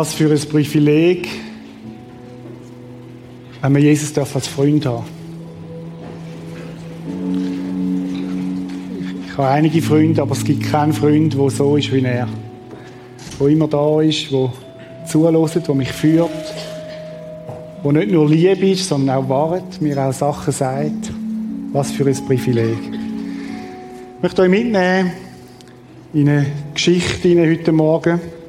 [0.00, 1.28] Was für ein Privileg,
[3.60, 5.04] wenn wir Jesus darf als Freund haben.
[9.26, 12.26] Ich habe einige Freunde, aber es gibt keinen Freund, der so ist wie er.
[13.38, 14.50] Der immer da ist, der
[15.06, 16.30] zulässt, der mich führt,
[17.84, 21.12] der nicht nur lieb ist, sondern auch wahrt, mir auch Sachen sagt.
[21.74, 22.78] Was für ein Privileg.
[24.16, 25.12] Ich möchte euch mitnehmen
[26.14, 28.39] in eine Geschichte heute Morgen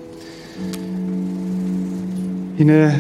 [2.62, 3.00] in eine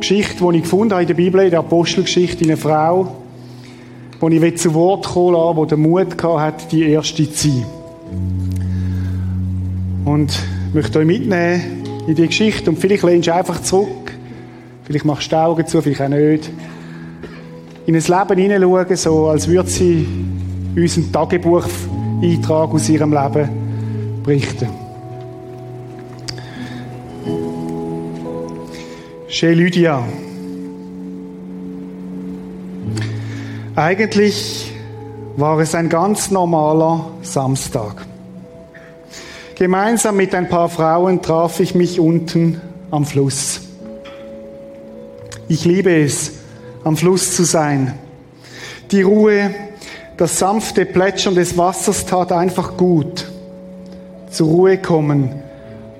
[0.00, 3.14] Geschichte, die ich gefunden habe in der Bibel, in der Apostelgeschichte, in eine Frau,
[4.20, 7.66] wo ich zu Wort kommen lassen, die den Mut hat, die erste zu sein.
[10.06, 10.32] Und
[10.68, 14.12] ich möchte euch mitnehmen in die Geschichte und vielleicht lehnst du einfach zurück,
[14.84, 16.50] vielleicht machst du die Augen zu, vielleicht auch nicht,
[17.84, 20.06] in ein Leben hineinschauen, so als würde sie
[20.74, 23.48] unseren Tagebucheintrag aus ihrem Leben
[24.24, 24.85] berichten.
[29.38, 30.02] Chez Lydia.
[33.74, 34.72] Eigentlich
[35.36, 38.06] war es ein ganz normaler Samstag.
[39.56, 43.60] Gemeinsam mit ein paar Frauen traf ich mich unten am Fluss.
[45.48, 46.32] Ich liebe es,
[46.82, 47.92] am Fluss zu sein.
[48.90, 49.50] Die Ruhe,
[50.16, 53.30] das sanfte Plätschern des Wassers tat einfach gut.
[54.30, 55.28] Zur Ruhe kommen,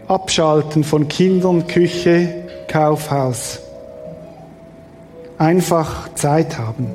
[0.09, 3.61] abschalten von Kindern, Küche, Kaufhaus.
[5.39, 6.89] Einfach Zeit haben.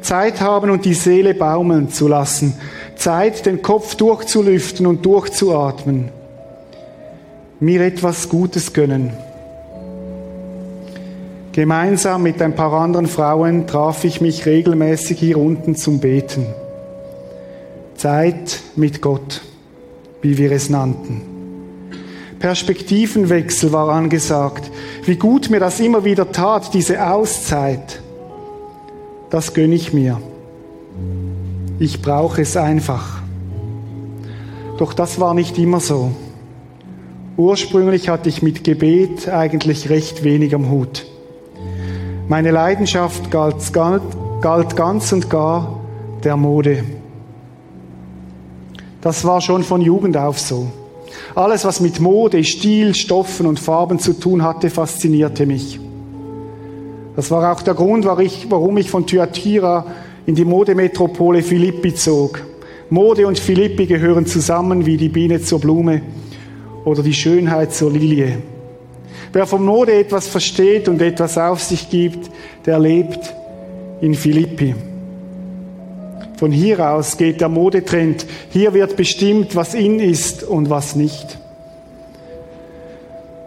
[0.00, 2.54] Zeit haben und die Seele baumeln zu lassen.
[2.96, 6.10] Zeit, den Kopf durchzulüften und durchzuatmen.
[7.60, 9.12] Mir etwas Gutes gönnen.
[11.52, 16.46] Gemeinsam mit ein paar anderen Frauen traf ich mich regelmäßig hier unten zum Beten.
[17.96, 19.42] Zeit mit Gott,
[20.22, 21.29] wie wir es nannten.
[22.40, 24.70] Perspektivenwechsel war angesagt.
[25.04, 28.00] Wie gut mir das immer wieder tat, diese Auszeit.
[29.28, 30.20] Das gönne ich mir.
[31.78, 33.20] Ich brauche es einfach.
[34.78, 36.12] Doch das war nicht immer so.
[37.36, 41.06] Ursprünglich hatte ich mit Gebet eigentlich recht wenig am Hut.
[42.26, 44.02] Meine Leidenschaft galt, galt,
[44.40, 45.78] galt ganz und gar
[46.24, 46.84] der Mode.
[49.02, 50.68] Das war schon von Jugend auf so.
[51.34, 55.78] Alles, was mit Mode, Stil, Stoffen und Farben zu tun hatte, faszinierte mich.
[57.16, 59.86] Das war auch der Grund, warum ich von Thyatira
[60.26, 62.42] in die Modemetropole Philippi zog.
[62.88, 66.02] Mode und Philippi gehören zusammen wie die Biene zur Blume
[66.84, 68.38] oder die Schönheit zur Lilie.
[69.32, 72.30] Wer von Mode etwas versteht und etwas auf sich gibt,
[72.66, 73.32] der lebt
[74.00, 74.74] in Philippi.
[76.40, 78.24] Von hier aus geht der Modetrend.
[78.48, 81.38] Hier wird bestimmt, was in ist und was nicht.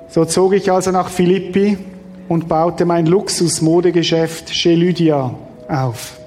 [0.09, 1.79] So zog ich also nach Philippi
[2.29, 5.33] und baute mein Luxus-Modegeschäft Chez Lydia
[5.67, 6.19] auf.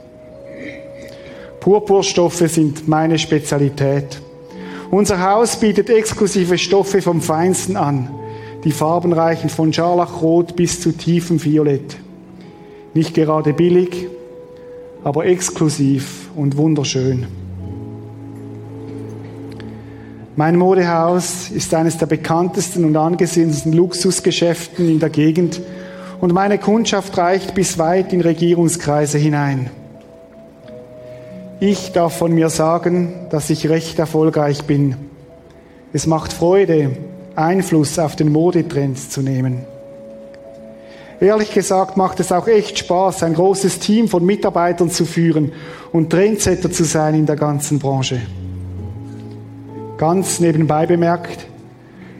[1.60, 4.21] Purpurstoffe sind meine Spezialität.
[4.91, 8.10] Unser Haus bietet exklusive Stoffe vom Feinsten an.
[8.65, 11.97] Die Farben reichen von Scharlachrot bis zu tiefem Violett.
[12.93, 14.09] Nicht gerade billig,
[15.06, 17.28] aber exklusiv und wunderschön.
[20.34, 25.60] Mein Modehaus ist eines der bekanntesten und angesehensten Luxusgeschäften in der Gegend
[26.20, 29.70] und meine Kundschaft reicht bis weit in Regierungskreise hinein.
[31.60, 34.96] Ich darf von mir sagen, dass ich recht erfolgreich bin.
[35.92, 36.96] Es macht Freude,
[37.36, 39.75] Einfluss auf den Modetrend zu nehmen.
[41.21, 45.53] Ehrlich gesagt macht es auch echt Spaß, ein großes Team von Mitarbeitern zu führen
[45.93, 48.21] und Trendsetter zu sein in der ganzen Branche.
[49.97, 51.47] Ganz nebenbei bemerkt,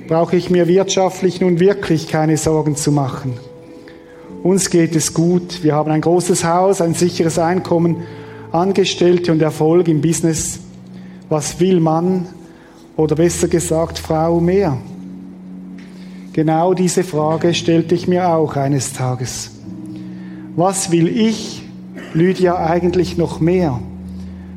[0.09, 3.34] brauche ich mir wirtschaftlich nun wirklich keine Sorgen zu machen.
[4.43, 8.05] Uns geht es gut, wir haben ein großes Haus, ein sicheres Einkommen,
[8.53, 10.60] Angestellte und Erfolg im Business.
[11.28, 12.28] Was will Mann
[12.97, 14.78] oder besser gesagt Frau mehr?
[16.36, 19.53] Genau diese Frage stellte ich mir auch eines Tages.
[20.54, 21.62] Was will ich,
[22.12, 23.80] Lydia, eigentlich noch mehr?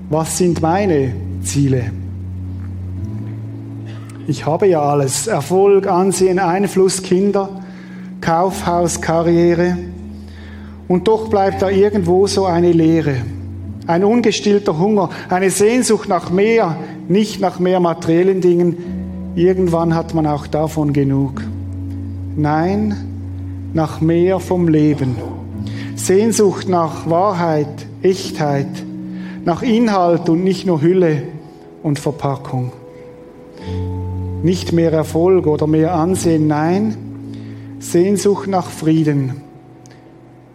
[0.09, 1.93] Was sind meine Ziele?
[4.27, 5.27] Ich habe ja alles.
[5.27, 7.61] Erfolg, Ansehen, Einfluss, Kinder,
[8.19, 9.77] Kaufhaus, Karriere.
[10.89, 13.21] Und doch bleibt da irgendwo so eine Leere.
[13.87, 16.75] Ein ungestillter Hunger, eine Sehnsucht nach mehr,
[17.07, 19.31] nicht nach mehr materiellen Dingen.
[19.35, 21.41] Irgendwann hat man auch davon genug.
[22.39, 22.95] Nein,
[23.73, 25.17] nach mehr vom Leben.
[25.97, 28.69] Sehnsucht nach Wahrheit, Echtheit,
[29.43, 31.23] nach Inhalt und nicht nur Hülle
[31.83, 32.71] und Verpackung.
[34.41, 36.95] Nicht mehr Erfolg oder mehr Ansehen, nein,
[37.79, 39.41] Sehnsucht nach Frieden,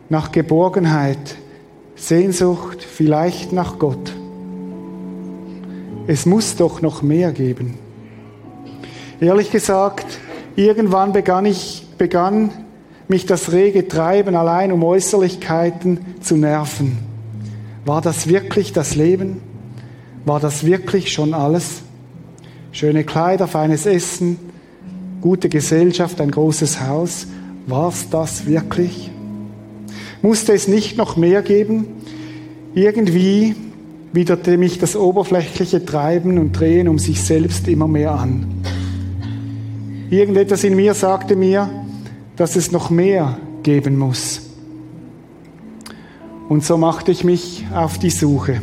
[0.09, 1.37] nach Geborgenheit,
[1.97, 4.15] Sehnsucht vielleicht nach Gott.
[6.07, 7.75] Es muss doch noch mehr geben.
[9.21, 10.19] Ehrlich gesagt,
[10.57, 12.51] irgendwann begann ich, begann
[13.09, 16.99] mich das rege Treiben allein um Äußerlichkeiten zu nerven.
[17.85, 19.43] War das wirklich das Leben?
[20.25, 21.83] War das wirklich schon alles?
[22.73, 24.39] Schöne Kleider, feines Essen,
[25.21, 27.27] gute Gesellschaft, ein großes Haus.
[27.67, 29.11] War's das wirklich?
[30.23, 31.87] Musste es nicht noch mehr geben?
[32.75, 33.55] Irgendwie
[34.13, 38.64] widerte mich das oberflächliche Treiben und Drehen um sich selbst immer mehr an.
[40.15, 41.69] Irgendetwas in mir sagte mir,
[42.37, 44.43] dass es noch mehr geben muss.
[46.49, 48.61] Und so machte ich mich auf die Suche.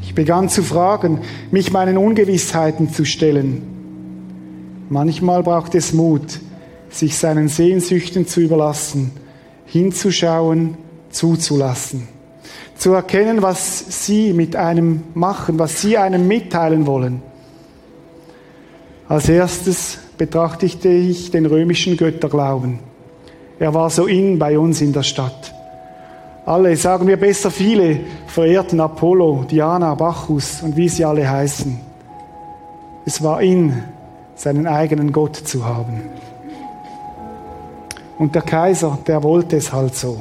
[0.00, 3.62] Ich begann zu fragen, mich meinen Ungewissheiten zu stellen.
[4.90, 6.38] Manchmal braucht es Mut,
[6.88, 9.10] sich seinen Sehnsüchten zu überlassen,
[9.66, 10.76] hinzuschauen,
[11.10, 12.06] zuzulassen,
[12.76, 17.22] zu erkennen, was sie mit einem machen, was sie einem mitteilen wollen.
[19.08, 22.78] Als erstes betrachtete ich den römischen Götterglauben.
[23.58, 25.54] Er war so in bei uns in der Stadt.
[26.44, 31.78] Alle, sagen wir besser viele, verehrten Apollo, Diana, Bacchus und wie sie alle heißen.
[33.06, 33.84] Es war in,
[34.34, 36.02] seinen eigenen Gott zu haben.
[38.18, 40.20] Und der Kaiser, der wollte es halt so.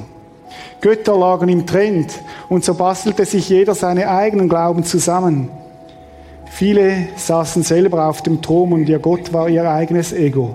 [0.80, 2.12] Götter lagen im Trend
[2.50, 5.50] und so bastelte sich jeder seine eigenen Glauben zusammen.
[6.52, 10.54] Viele saßen selber auf dem Thron und ihr Gott war ihr eigenes Ego.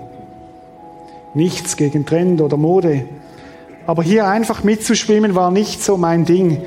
[1.33, 3.05] Nichts gegen Trend oder Mode,
[3.87, 6.61] aber hier einfach mitzuschwimmen war nicht so mein Ding.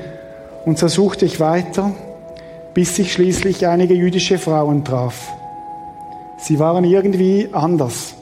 [0.65, 1.91] Und so suchte ich weiter,
[2.73, 5.31] bis ich schließlich einige jüdische Frauen traf.
[6.37, 8.13] Sie waren irgendwie anders.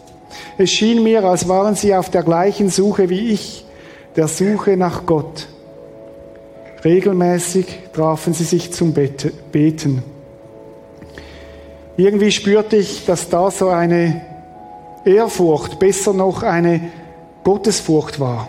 [0.57, 3.65] Es schien mir, als waren sie auf der gleichen Suche wie ich,
[4.15, 5.47] der Suche nach Gott.
[6.85, 10.03] Regelmäßig trafen sie sich zum Beten.
[11.99, 14.21] Irgendwie spürte ich, dass da so eine
[15.03, 16.79] Ehrfurcht, besser noch eine
[17.43, 18.47] Gottesfurcht war.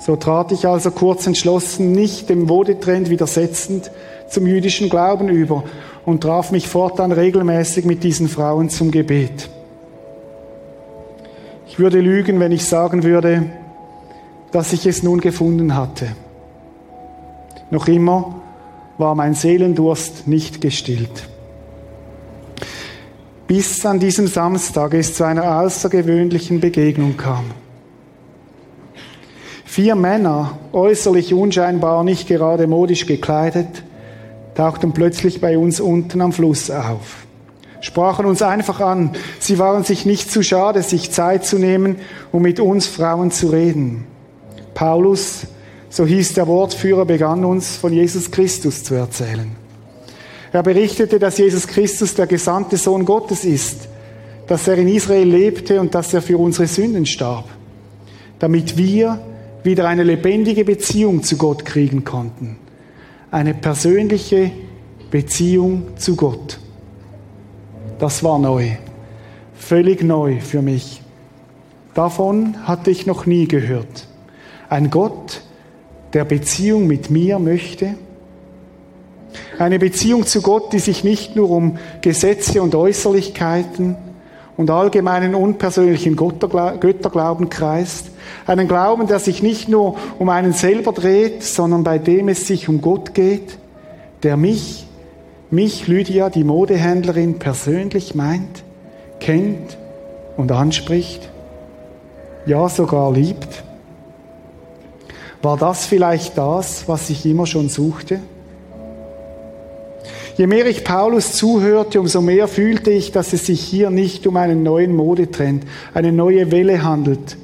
[0.00, 3.92] So trat ich also kurz entschlossen, nicht dem Modetrend widersetzend,
[4.28, 5.62] zum jüdischen Glauben über
[6.04, 9.48] und traf mich fortan regelmäßig mit diesen Frauen zum Gebet.
[11.68, 13.46] Ich würde lügen, wenn ich sagen würde,
[14.50, 16.08] dass ich es nun gefunden hatte.
[17.70, 18.40] Noch immer
[18.98, 21.28] war mein Seelendurst nicht gestillt.
[23.46, 27.44] Bis an diesem Samstag es zu einer außergewöhnlichen Begegnung kam.
[29.64, 33.84] Vier Männer, äußerlich unscheinbar nicht gerade modisch gekleidet,
[34.56, 37.26] tauchten plötzlich bei uns unten am Fluss auf,
[37.80, 39.10] sprachen uns einfach an.
[39.38, 41.96] Sie waren sich nicht zu schade, sich Zeit zu nehmen,
[42.32, 44.06] um mit uns Frauen zu reden.
[44.74, 45.46] Paulus,
[45.88, 49.65] so hieß der Wortführer, begann uns von Jesus Christus zu erzählen.
[50.56, 53.88] Er berichtete, dass Jesus Christus der gesandte Sohn Gottes ist,
[54.46, 57.44] dass er in Israel lebte und dass er für unsere Sünden starb,
[58.38, 59.20] damit wir
[59.64, 62.56] wieder eine lebendige Beziehung zu Gott kriegen konnten.
[63.30, 64.50] Eine persönliche
[65.10, 66.58] Beziehung zu Gott.
[67.98, 68.78] Das war neu.
[69.56, 71.02] Völlig neu für mich.
[71.92, 74.06] Davon hatte ich noch nie gehört.
[74.70, 75.42] Ein Gott,
[76.14, 77.96] der Beziehung mit mir möchte.
[79.58, 83.96] Eine Beziehung zu Gott, die sich nicht nur um Gesetze und Äußerlichkeiten
[84.56, 88.10] und allgemeinen unpersönlichen Götterglauben kreist,
[88.46, 92.68] einen Glauben, der sich nicht nur um einen selber dreht, sondern bei dem es sich
[92.68, 93.58] um Gott geht,
[94.22, 94.86] der mich,
[95.50, 98.62] mich, Lydia, die Modehändlerin, persönlich meint,
[99.20, 99.78] kennt
[100.36, 101.30] und anspricht,
[102.44, 103.64] ja sogar liebt.
[105.42, 108.20] War das vielleicht das, was ich immer schon suchte?
[110.36, 114.36] Je mehr ich Paulus zuhörte, umso mehr fühlte ich, dass es sich hier nicht um
[114.36, 115.64] einen neuen Modetrend,
[115.94, 117.38] eine neue Welle handelt,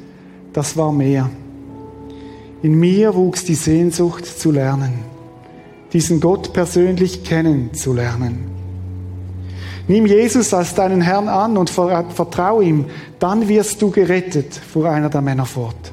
[0.53, 1.31] das war mehr.
[2.63, 4.93] In mir wuchs die Sehnsucht zu lernen,
[5.95, 8.51] diesen Gott persönlich kennenzulernen.
[9.89, 12.85] Nimm Jesus als deinen Herrn an und vertrau ihm,
[13.19, 15.93] dann wirst du gerettet, fuhr einer der Männer fort.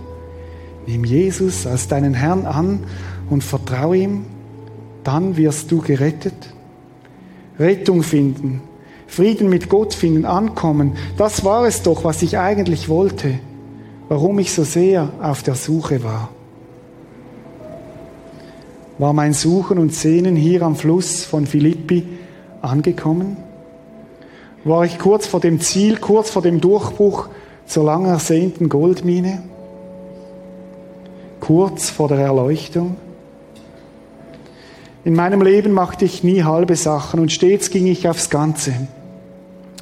[0.85, 2.83] Nimm Jesus als deinen Herrn an
[3.29, 4.25] und vertrau ihm,
[5.05, 6.35] dann wirst du gerettet.
[7.59, 8.61] Rettung finden,
[9.07, 13.39] Frieden mit Gott finden, ankommen, das war es doch, was ich eigentlich wollte
[14.09, 16.29] warum ich so sehr auf der Suche war.
[18.97, 22.05] War mein Suchen und Sehnen hier am Fluss von Philippi
[22.61, 23.37] angekommen?
[24.65, 27.29] War ich kurz vor dem Ziel, kurz vor dem Durchbruch
[27.65, 29.43] zur lang ersehnten Goldmine?
[31.39, 32.97] Kurz vor der Erleuchtung?
[35.09, 38.75] In meinem Leben machte ich nie halbe Sachen und stets ging ich aufs Ganze.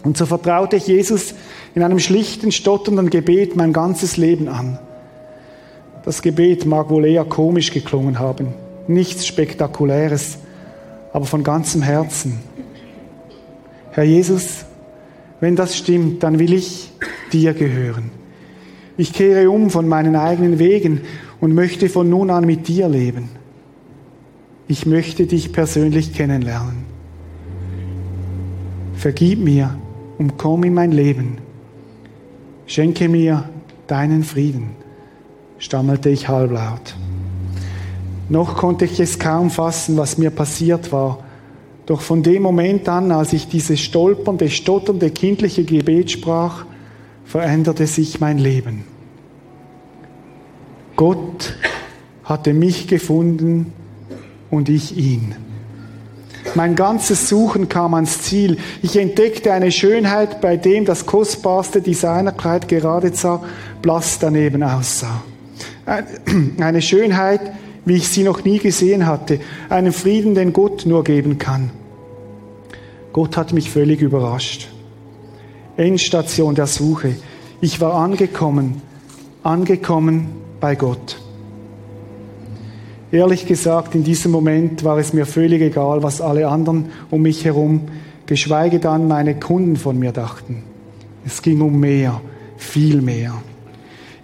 [0.06, 1.34] Und so vertraute ich Jesus
[1.76, 4.80] in einem schlichten, stotternden Gebet mein ganzes Leben an.
[6.06, 8.54] Das Gebet mag wohl eher komisch geklungen haben,
[8.88, 10.38] nichts Spektakuläres,
[11.12, 12.40] aber von ganzem Herzen.
[13.92, 14.64] Herr Jesus,
[15.42, 16.94] wenn das stimmt, dann will ich
[17.34, 18.12] dir gehören.
[18.96, 21.02] Ich kehre um von meinen eigenen Wegen
[21.42, 23.37] und möchte von nun an mit dir leben.
[24.70, 26.86] Ich möchte dich persönlich kennenlernen.
[28.96, 29.78] Vergib mir
[30.18, 31.38] und komm in mein Leben.
[32.66, 33.48] Schenke mir
[33.88, 34.72] deinen Frieden,
[35.58, 36.96] stammelte ich halblaut.
[38.28, 41.20] Noch konnte ich es kaum fassen, was mir passiert war.
[41.86, 46.66] Doch von dem Moment an, als ich dieses stolpernde, stotternde kindliche Gebet sprach,
[47.24, 48.84] veränderte sich mein Leben.
[50.98, 51.56] Gott
[52.26, 53.72] hatte mich gefunden
[54.50, 55.36] und ich ihn.
[56.56, 58.58] Mein ganzes Suchen kam ans Ziel.
[58.82, 63.42] Ich entdeckte eine Schönheit, bei dem das kostbarste Designerkleid geradezu
[63.82, 65.22] blass daneben aussah.
[66.60, 67.42] Eine Schönheit,
[67.86, 69.40] wie ich sie noch nie gesehen hatte.
[69.70, 71.70] Einen Frieden, den Gott nur geben kann.
[73.14, 74.68] Gott hat mich völlig überrascht.
[75.78, 77.16] Endstation der Suche.
[77.62, 78.82] Ich war angekommen,
[79.44, 81.20] angekommen bei Gott.
[83.12, 87.46] Ehrlich gesagt, in diesem Moment war es mir völlig egal, was alle anderen um mich
[87.46, 87.84] herum,
[88.26, 90.64] geschweige dann meine Kunden von mir dachten.
[91.26, 92.22] Es ging um mehr,
[92.58, 93.34] viel mehr.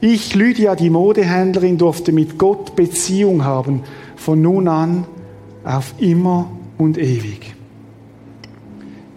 [0.01, 3.83] Ich, Lydia, die Modehändlerin, durfte mit Gott Beziehung haben,
[4.17, 5.05] von nun an
[5.63, 7.55] auf immer und ewig.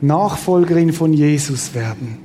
[0.01, 2.19] Nachfolgerin von Jesus werden.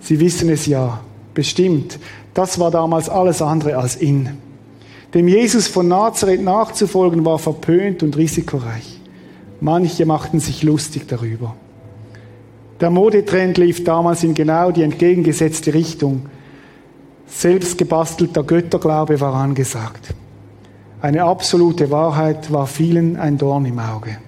[0.00, 1.00] Sie wissen es ja,
[1.34, 1.98] bestimmt.
[2.32, 4.30] Das war damals alles andere als in.
[5.14, 9.00] Dem Jesus von Nazareth nachzufolgen war verpönt und risikoreich.
[9.60, 11.54] Manche machten sich lustig darüber.
[12.80, 16.26] Der Modetrend lief damals in genau die entgegengesetzte Richtung.
[17.26, 20.14] Selbstgebastelter Götterglaube war angesagt.
[21.00, 24.18] Eine absolute Wahrheit war vielen ein Dorn im Auge.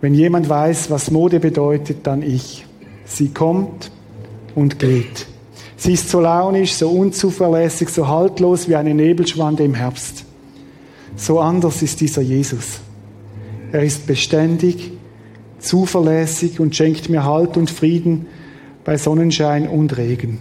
[0.00, 2.66] Wenn jemand weiß, was Mode bedeutet, dann ich.
[3.04, 3.90] Sie kommt
[4.54, 5.26] und geht.
[5.76, 10.24] Sie ist so launisch, so unzuverlässig, so haltlos wie eine Nebelschwande im Herbst.
[11.16, 12.80] So anders ist dieser Jesus.
[13.72, 14.92] Er ist beständig,
[15.58, 18.26] zuverlässig und schenkt mir Halt und Frieden
[18.84, 20.38] bei Sonnenschein und Regen.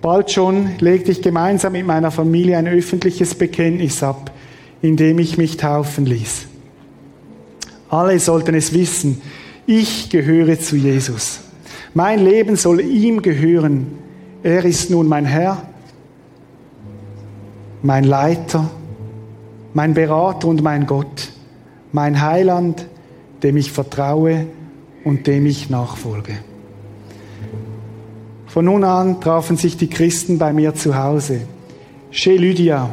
[0.00, 4.32] Bald schon legte ich gemeinsam mit meiner Familie ein öffentliches Bekenntnis ab,
[4.82, 6.46] in dem ich mich taufen ließ.
[7.88, 9.22] Alle sollten es wissen,
[9.66, 11.40] ich gehöre zu Jesus.
[11.94, 13.86] Mein Leben soll ihm gehören.
[14.42, 15.62] Er ist nun mein Herr,
[17.82, 18.68] mein Leiter,
[19.72, 21.32] mein Berater und mein Gott,
[21.92, 22.86] mein Heiland,
[23.44, 24.46] dem ich vertraue
[25.04, 26.34] und dem ich nachfolge.
[28.46, 31.42] Von nun an trafen sich die Christen bei mir zu Hause.
[32.10, 32.90] Chez Lydia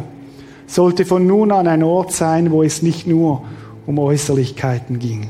[0.67, 3.43] sollte von nun an ein Ort sein, wo es nicht nur
[3.85, 5.29] um Äußerlichkeiten ging.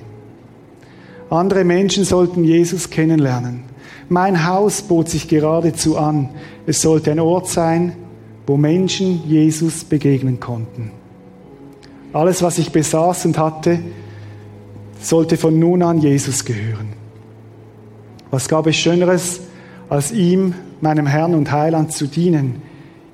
[1.32, 3.64] Andere Menschen sollten Jesus kennenlernen.
[4.10, 6.30] Mein Haus bot sich geradezu an.
[6.68, 7.94] Es sollte ein Ort sein,
[8.46, 10.92] wo Menschen Jesus begegnen konnten.
[12.12, 13.80] Alles, was ich besaß und hatte,
[15.00, 16.90] sollte von nun an Jesus gehören.
[18.30, 19.40] Was gab es Schöneres,
[19.88, 22.62] als ihm, meinem Herrn und Heiland, zu dienen,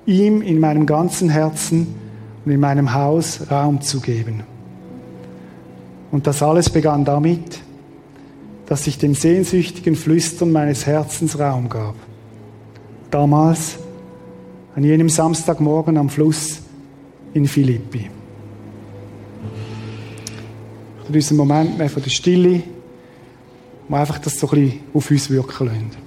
[0.08, 1.94] ihm in meinem ganzen Herzen
[2.46, 4.42] und in meinem Haus Raum zu geben.
[6.12, 7.62] Und das alles begann damit,
[8.68, 11.96] dass ich dem sehnsüchtigen Flüstern meines Herzens Raum gab.
[13.10, 13.80] Damals,
[14.76, 16.60] an jenem Samstagmorgen am Fluss
[17.34, 18.10] in Philippi.
[21.06, 22.62] Für diesen Moment mehr von der Stille,
[23.88, 26.07] um einfach das so ein bisschen auf uns wirken lassen.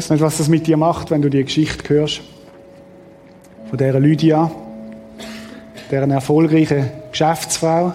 [0.00, 2.22] Ich weiß nicht, was das mit dir macht, wenn du die Geschichte hörst.
[3.68, 4.50] Von dieser Lydia,
[5.90, 7.92] deren erfolgreichen Geschäftsfrau.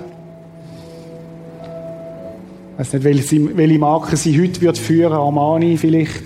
[2.74, 6.22] Ich weiß nicht, welche, Marke sie heute wird führen, Armani vielleicht,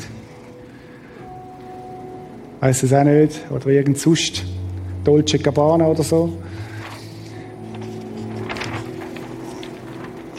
[2.59, 3.39] Weiß es auch nicht.
[3.49, 4.43] Oder irgend sonst.
[5.05, 6.33] Dolce Gabbana oder so.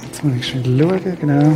[0.04, 1.52] Jetzt muss ich schnell schauen, genau.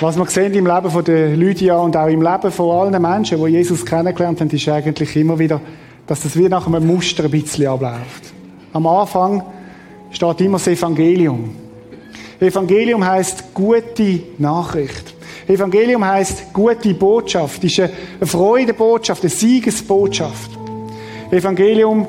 [0.00, 3.44] Was wir sehen im Leben von der Lydia und auch im Leben von allen Menschen,
[3.44, 5.60] die Jesus kennengelernt haben, ist eigentlich immer wieder,
[6.06, 8.32] dass das wie nach einem Muster ein bisschen abläuft.
[8.72, 9.42] Am Anfang
[10.10, 11.54] steht immer das Evangelium.
[12.40, 15.14] Evangelium heißt gute Nachricht.
[15.46, 17.90] Evangelium heißt gute Botschaft, ist eine
[18.22, 20.50] Freudebotschaft, eine Siegesbotschaft.
[21.30, 22.08] Evangelium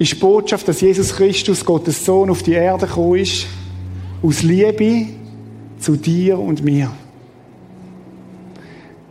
[0.00, 3.46] ist die Botschaft, dass Jesus Christus, Gottes Sohn, auf die Erde gekommen ist,
[4.20, 5.25] aus Liebe
[5.78, 6.90] zu dir und mir.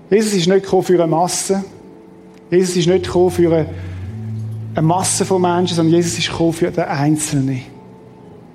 [0.10, 1.64] Jesus ist nicht gekommen für eine Masse.
[2.52, 3.68] Jesus ist nicht gekommen für
[4.76, 7.62] eine, Masse von Menschen, sondern Jesus ist gekommen für den Einzelnen.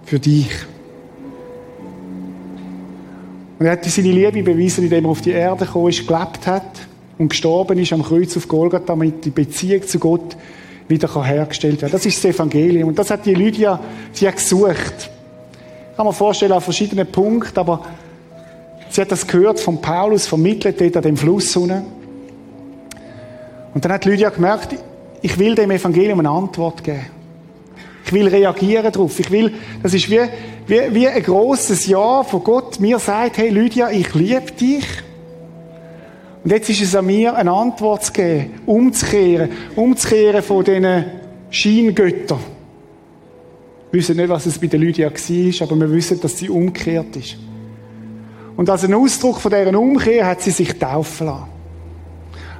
[0.05, 0.51] Für dich.
[3.59, 6.87] Und er hat seine Liebe bewiesen, indem er auf die Erde gekommen ist, gelebt hat
[7.19, 10.37] und gestorben ist am Kreuz auf Golgatha, damit die Beziehung zu Gott
[10.89, 11.93] wieder hergestellt werden.
[11.93, 12.89] Das ist das Evangelium.
[12.89, 13.79] Und das hat die Lydia,
[14.13, 15.11] sie hat gesucht.
[16.01, 17.83] Kann mir vorstellen, an verschiedenen Punkten, aber
[18.89, 21.83] sie hat das gehört von Paulus, vermittelt dort an dem Fluss unten.
[23.75, 24.77] Und dann hat Lydia gemerkt,
[25.21, 27.05] ich will dem Evangelium eine Antwort geben.
[28.07, 29.21] Ich will reagieren darauf.
[29.21, 29.53] Ich will,
[29.83, 30.23] das ist wie,
[30.67, 34.87] wie, wie ein großes Ja von Gott mir sagt, hey Lydia, ich liebe dich.
[36.43, 41.05] Und jetzt ist es an mir, eine Antwort zu geben, umzukehren, umzukehren von diesen
[41.51, 42.41] Scheingöttern.
[43.91, 47.17] Wir wissen nicht, was es bei der Lydia war, aber wir wissen, dass sie umgekehrt
[47.17, 47.37] ist.
[48.57, 51.47] Und als ein Ausdruck von dieser Umkehr hat sie sich taufen lassen.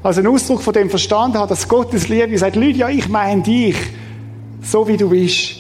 [0.03, 3.77] Als ein Ausdruck von dem Verstand hat, dass Gottes Liebe sagt, Lydia, ich meine dich,
[4.63, 5.57] so wie du bist.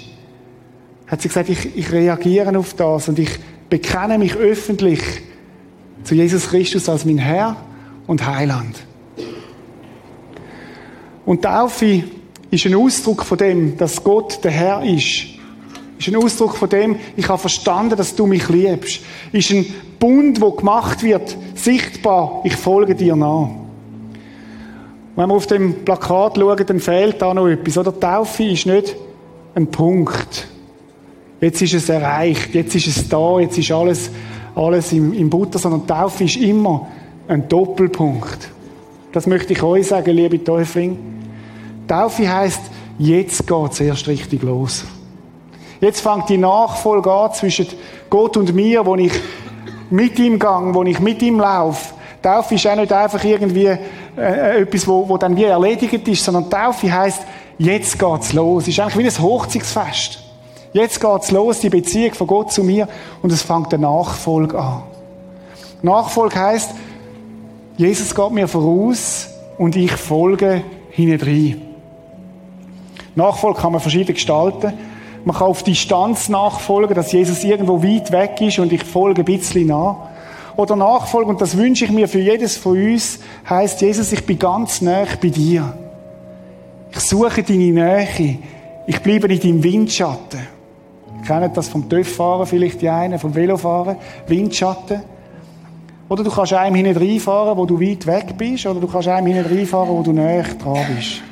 [1.07, 3.30] Hat sie gesagt, ich, ich reagiere auf das und ich
[3.69, 5.00] bekenne mich öffentlich
[6.04, 7.56] zu Jesus Christus als mein Herr
[8.06, 8.76] und Heiland.
[11.26, 12.04] Und Taufe
[12.50, 15.40] ist ein Ausdruck von dem, dass Gott der Herr ist.
[16.00, 19.00] Ist ein Ausdruck von dem, ich habe verstanden, dass du mich liebst.
[19.32, 19.67] Ist ein
[19.99, 23.50] Bund, wo gemacht wird, sichtbar, ich folge dir nach.
[25.15, 27.76] Wenn wir auf dem Plakat schauen, dann fehlt da noch etwas.
[27.76, 28.97] Oder Taufe ist nicht
[29.54, 30.49] ein Punkt.
[31.39, 34.10] Jetzt ist es erreicht, jetzt ist es da, jetzt ist alles,
[34.54, 36.89] alles im, im Butter, sondern Taufe ist immer
[37.28, 38.49] ein Doppelpunkt.
[39.13, 40.97] Das möchte ich euch sagen, liebe Täufling.
[41.86, 42.63] Taufe heißt,
[42.99, 44.86] jetzt geht es erst richtig los.
[45.80, 47.66] Jetzt fängt die Nachfolge an zwischen
[48.10, 49.12] Gott und mir, wo ich
[49.88, 51.95] mit ihm gang, wo ich mit ihm laufe.
[52.23, 53.78] Taufe ist auch nicht einfach irgendwie äh,
[54.16, 57.23] äh, etwas, wo, wo dann wie erledigt ist, sondern Taufe heißt,
[57.58, 58.69] jetzt geht's los.
[58.69, 60.23] Ist eigentlich wie ein Hochzeitsfest.
[60.73, 62.88] Jetzt geht's los, die Beziehung von Gott zu mir,
[63.23, 64.82] und es fängt eine Nachfolge an.
[65.82, 66.71] Nachfolge heißt,
[67.76, 71.62] Jesus geht mir voraus und ich folge hinein.
[73.14, 74.75] Nachfolge kann man verschieden gestalten.
[75.25, 79.25] Man kann auf Distanz nachfolgen, dass Jesus irgendwo weit weg ist und ich folge ein
[79.25, 79.97] bisschen nach.
[80.56, 84.39] Oder Nachfolge, und das wünsche ich mir für jedes von uns, heißt Jesus, ich bin
[84.39, 85.75] ganz nah bei dir.
[86.93, 88.39] Ich suche deine Nähe.
[88.87, 90.41] Ich bleibe in deinem Windschatten.
[91.19, 93.97] Ihr kennt das vom TÜV-Fahren, vielleicht die einen, vom Velofahren.
[94.26, 95.02] Windschatten.
[96.09, 99.28] Oder du kannst einem hinten reinfahren, wo du weit weg bist, oder du kannst einem
[99.28, 101.23] hinten reinfahren, wo du näher dran bist.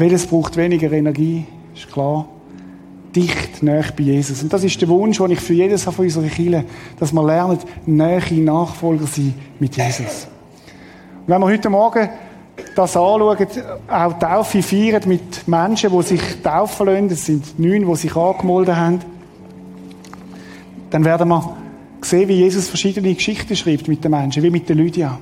[0.00, 2.26] Welches braucht weniger Energie, ist klar.
[3.14, 4.42] Dicht, näher bei Jesus.
[4.42, 6.64] Und das ist der Wunsch, den ich für jedes von unseren Kindern,
[6.98, 10.26] dass wir lernen, näher Nachfolger sein mit Jesus.
[11.26, 12.08] Und wenn wir heute Morgen
[12.74, 13.46] das anschauen,
[13.88, 18.76] auch Taufe feiern mit Menschen, die sich taufen lassen, es sind neun, die sich angemeldet
[18.76, 19.00] haben,
[20.88, 21.56] dann werden wir
[22.00, 25.18] sehen, wie Jesus verschiedene Geschichten schreibt mit den Menschen, wie mit der Lydia.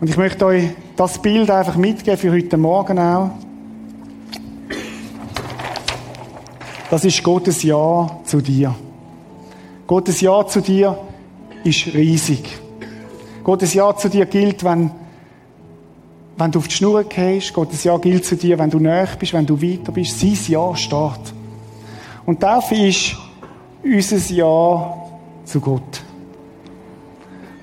[0.00, 0.64] Und ich möchte euch
[0.96, 3.30] das Bild einfach mitgeben für heute Morgen auch.
[6.88, 8.74] Das ist Gottes Ja zu dir.
[9.86, 10.98] Gottes Ja zu dir
[11.64, 12.48] ist riesig.
[13.42, 14.90] Gottes Ja zu dir gilt, wenn,
[16.36, 17.52] wenn du auf die Schnur gehst.
[17.52, 20.20] Gottes Ja gilt zu dir, wenn du näher bist, wenn du weiter bist.
[20.20, 21.34] Sein Ja steht.
[22.24, 23.16] Und dafür ist
[23.82, 24.96] unser Ja
[25.44, 26.02] zu Gott.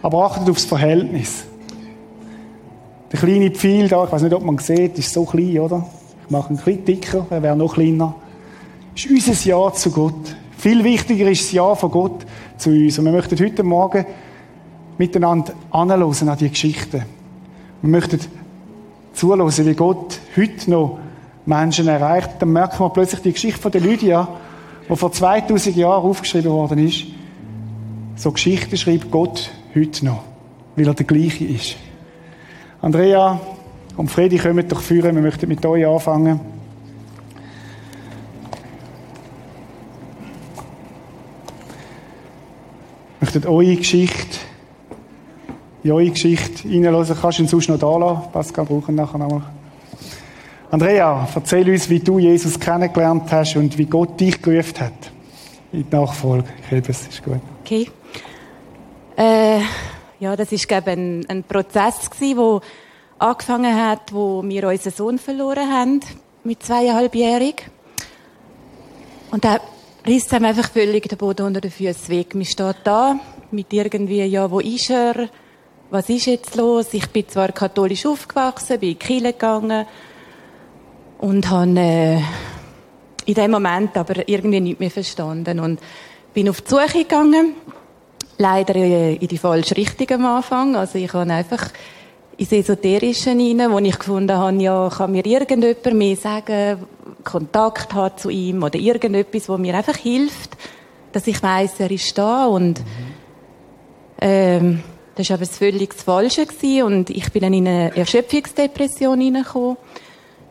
[0.01, 1.45] Aber achtet aufs Verhältnis.
[3.15, 5.85] Der kleine Pfeil da, ich weiß nicht, ob man sieht, ist so klein, oder?
[6.25, 8.13] Ich mache ihn ein dicker, er wäre noch kleiner.
[8.93, 10.35] Ist unser Ja zu Gott.
[10.57, 12.25] Viel wichtiger ist das Ja von Gott
[12.57, 12.99] zu uns.
[12.99, 14.05] Und wir möchten heute Morgen
[14.97, 17.05] miteinander anhören an die Geschichten.
[17.81, 18.19] Wir möchten
[19.13, 20.99] zuhören, wie Gott heute noch
[21.45, 22.31] Menschen erreicht.
[22.39, 24.27] Dann merken wir plötzlich die Geschichte von der Lydia,
[24.89, 27.05] die vor 2000 Jahren aufgeschrieben worden ist.
[28.17, 30.23] So Geschichten schreibt Gott heute noch.
[30.75, 31.77] weil er der gleiche ist.
[32.85, 33.39] Andrea
[33.97, 36.39] und Fredi kommen doch führen, wir möchten mit euch anfangen.
[43.19, 44.37] Wir möchten eure Geschichte,
[45.81, 47.17] in eure Geschichte reinhören.
[47.19, 48.31] Kannst du ihn sonst noch da lassen?
[48.31, 49.41] Pascal brauchen nachher nochmal.
[50.69, 55.11] Andrea, erzähl uns, wie du Jesus kennengelernt hast und wie Gott dich gerufen hat
[55.71, 56.49] in die Nachfolge.
[56.63, 57.39] Okay, das ist gut.
[57.63, 57.89] Okay.
[59.17, 59.61] Äh,
[60.25, 62.61] ja, das ist glaube ein, Prozess gewesen, wo
[63.19, 65.99] angefangen hat, wo wir unseren Sohn verloren haben
[66.43, 67.67] mit zweieinhalbjährig.
[69.29, 69.59] Und da
[70.05, 72.33] riss einem einfach völlig der Boden unter den Füßen weg.
[72.33, 73.19] Man steht da
[73.51, 75.29] mit irgendwie, ja, wo ist er?
[75.91, 76.87] Was ist jetzt los?
[76.93, 79.85] Ich bin zwar katholisch aufgewachsen, bin in die Kirche gegangen
[81.19, 82.19] und habe äh,
[83.27, 85.79] in dem Moment aber irgendwie nicht mehr verstanden und
[86.33, 87.53] bin auf die Suche gegangen
[88.37, 90.75] leider in die falsche Richtung am Anfang.
[90.75, 91.69] Also ich habe einfach
[92.37, 96.85] ins Esoterische hinein, wo ich gefunden habe, ja, kann mir irgendjemand mehr sagen,
[97.23, 100.57] Kontakt hat zu ihm oder irgendetwas, wo mir einfach hilft,
[101.11, 102.81] dass ich weiß, er ist da und
[104.21, 104.83] ähm,
[105.15, 109.77] das war aber das völlig Falsche gewesen und ich bin dann in eine Erschöpfungsdepression hineingekommen.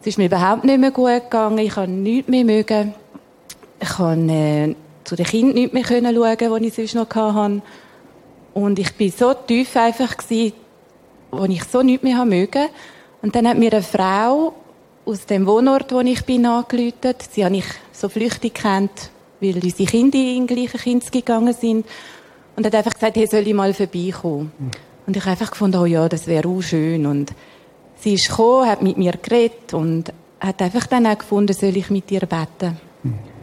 [0.01, 2.95] Es ist mir überhaupt nicht mehr gut gegangen, ich habe nichts mehr mögen.
[3.81, 7.63] Ich habe äh, zu den Kindern nicht mehr schauen können, die ich sonst noch hatte.
[8.55, 10.55] Und ich bin so tief einfach gewesen,
[11.31, 12.67] wo ich so nichts mehr mögen.
[13.23, 14.55] Und dann hat mir eine Frau
[15.05, 17.15] aus dem Wohnort, wo ich bin, angerufen.
[17.31, 21.87] Sie habe ich so flüchtig kennt, weil unsere Kinder in den gleichen Kindes gegangen sind.
[22.57, 24.53] Und hat einfach gesagt, hey, soll ich mal vorbeikommen?
[24.59, 24.71] Mhm.
[25.07, 27.07] Und ich habe einfach gefunden, oh ja, das wäre auch schön.
[27.07, 27.33] Und
[27.97, 31.91] sie ist gekommen, hat mit mir geredet und hat einfach dann auch gefunden, soll ich
[31.91, 32.79] mit ihr beten?
[33.03, 33.34] Mhm.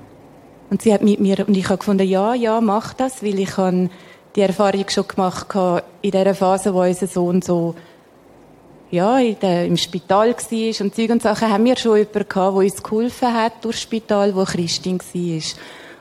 [0.72, 3.58] Und sie hat mit mir, und ich habe gefunden, ja, ja, mach das, weil ich
[3.58, 3.90] habe
[4.38, 5.48] die Erfahrung schon gemacht
[6.02, 7.76] in der Phase, wo unser Sohn so,
[8.90, 12.64] ja, der, im Spital war und Zeug und Sachen, haben wir schon jemanden gehabt, der
[12.64, 15.42] uns geholfen hat durchs Spital, wo Christin war.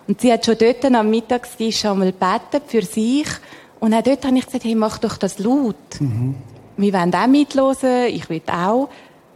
[0.07, 3.27] Und sie hat schon dort am Mittagstisch einmal gebetet für sich.
[3.81, 5.75] Und auch dort habe ich gesagt, hey, mach doch das laut.
[5.99, 6.37] Mhm.
[6.77, 8.89] Wir wollen auch mitlosen, ich will auch.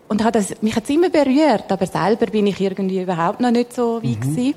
[0.06, 3.50] Und hat das, mich hat es immer berührt, aber selber bin ich irgendwie überhaupt noch
[3.50, 4.20] nicht so wie mhm.
[4.20, 4.54] gewesen.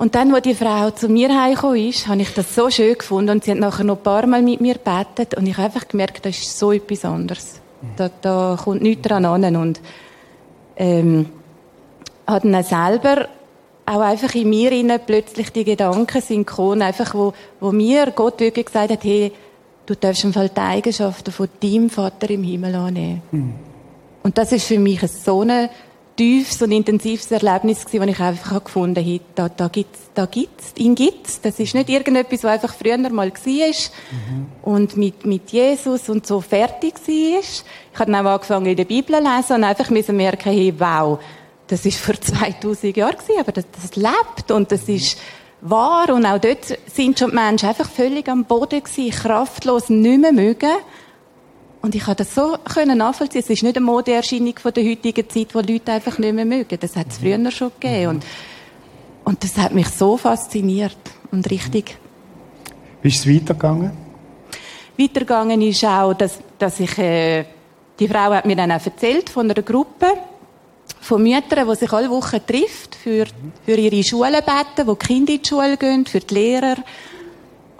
[0.00, 3.32] Und dann, wo die Frau zu mir heimgekommen ist, habe ich das so schön gefunden
[3.32, 5.86] und sie hat nachher noch ein paar Mal mit mir gebetet und ich habe einfach
[5.88, 7.60] gemerkt, das ist so etwas anderes.
[7.98, 9.78] Da, da kommt nichts dran an und
[10.76, 11.26] ähm,
[12.26, 13.28] hat dann selber
[13.84, 18.40] auch einfach in mir innen plötzlich die Gedanken sind gekommen, einfach wo, wo mir Gott
[18.40, 19.30] wirklich gesagt hat, hey,
[19.84, 23.20] du darfst im Fall die Eigenschaften von deinem Vater im Himmel annehmen.
[23.32, 23.52] Mhm.
[24.22, 25.68] Und das ist für mich so eine
[26.20, 30.74] tiefes und intensives Erlebnis gewesen, wo ich einfach gefunden habe, da, da gibt's, da gibt's,
[30.76, 31.40] ihn gibt's.
[31.40, 34.46] Das ist nicht irgendetwas, was einfach früher mal war mhm.
[34.60, 37.40] und mit, mit Jesus und so fertig war.
[37.40, 40.74] Ich habe dann auch angefangen, in der Bibel zu lesen und einfach müssen merken, hey,
[40.76, 41.18] wow,
[41.66, 45.16] das ist vor 2000 Jahren gewesen, aber das, das lebt und das ist
[45.62, 50.20] wahr und auch dort sind schon die Menschen einfach völlig am Boden gewesen, kraftlos, nicht
[50.20, 50.68] mehr mögen.
[51.82, 53.40] Und ich habe das so können nachvollziehen.
[53.40, 56.78] Es ist nicht eine Modeerscheinung von der heutigen Zeit, wo Leute einfach nicht mehr mögen.
[56.78, 58.08] Das hat es früher schon gegeben.
[58.08, 58.24] Und,
[59.24, 60.98] und das hat mich so fasziniert
[61.30, 61.96] und richtig.
[63.02, 63.92] Wie ist es weitergegangen?
[64.98, 67.46] Weitergegangen ist auch, dass, dass ich, äh,
[67.98, 70.06] die Frau hat mir dann auch erzählt von einer Gruppe
[71.00, 73.24] von Müttern, die sich alle Wochen trifft, für,
[73.64, 76.76] für ihre Schulen beten, wo die Kinder in die Schule gehen, für die Lehrer.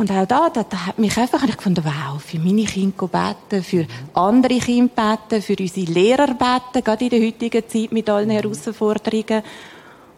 [0.01, 3.63] Und auch da, da, da hat mich einfach ich gefunden, wow, für meine Kinder beten,
[3.63, 3.85] für
[4.15, 9.43] andere Kinder beten, für unsere Lehrer beten, gerade in der heutigen Zeit mit allen Herausforderungen.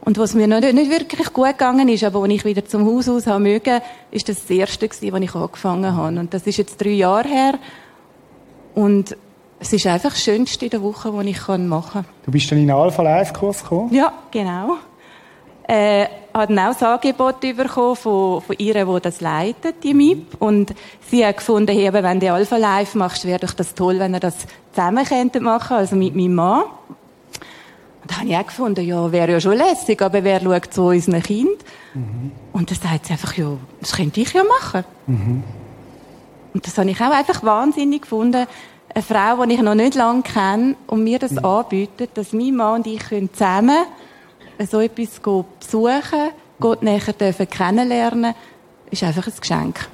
[0.04, 3.08] Und was mir noch nicht, wirklich gut gegangen ist, aber als ich wieder zum Haus
[3.08, 3.80] aus haben mögen,
[4.12, 6.16] ist das das erste gewesen, was ich angefangen habe.
[6.16, 7.54] Und das ist jetzt drei Jahre her.
[8.76, 9.16] Und
[9.58, 12.04] es ist einfach das Schönste in der Woche, die ich machen kann.
[12.24, 13.92] Du bist dann in den Alpha Live Kurs gekommen?
[13.92, 14.76] Ja, genau
[15.72, 20.40] äh, dann auch das Angebot bekommen von, von ihr, die das leitet, die MIP.
[20.40, 20.74] Und
[21.08, 24.20] sie hat gefunden, hey, wenn du Alpha Live machst, wäre doch das toll, wenn ihr
[24.20, 26.62] das zusammen könntet machen, also mit meinem Mann.
[28.02, 30.82] Und da habe ich auch gefunden, ja, wäre ja schon lässig, aber wer schaut zu
[30.84, 31.58] unseren Kind?
[31.94, 32.32] Mhm.
[32.52, 34.84] Und dann sagt sie einfach, ja, das könnte ich ja machen.
[35.06, 35.44] Mhm.
[36.54, 38.46] Und das habe ich auch einfach wahnsinnig gefunden.
[38.94, 41.44] Eine Frau, die ich noch nicht lange kenne und mir das mhm.
[41.44, 43.84] anbietet, dass mein Mann und ich zusammen
[44.70, 45.20] so etwas
[45.58, 48.34] besuchen, Gott näher dürfen kennenlernen,
[48.90, 49.88] ist einfach ein Geschenk.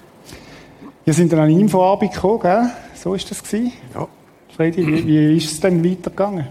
[1.05, 2.71] Wir sind dann an ihm von Abend gekommen, gell?
[2.95, 3.73] So ist das gewesen?
[3.95, 4.07] Ja.
[4.55, 6.49] Freddy, wie, wie ist es denn weitergegangen?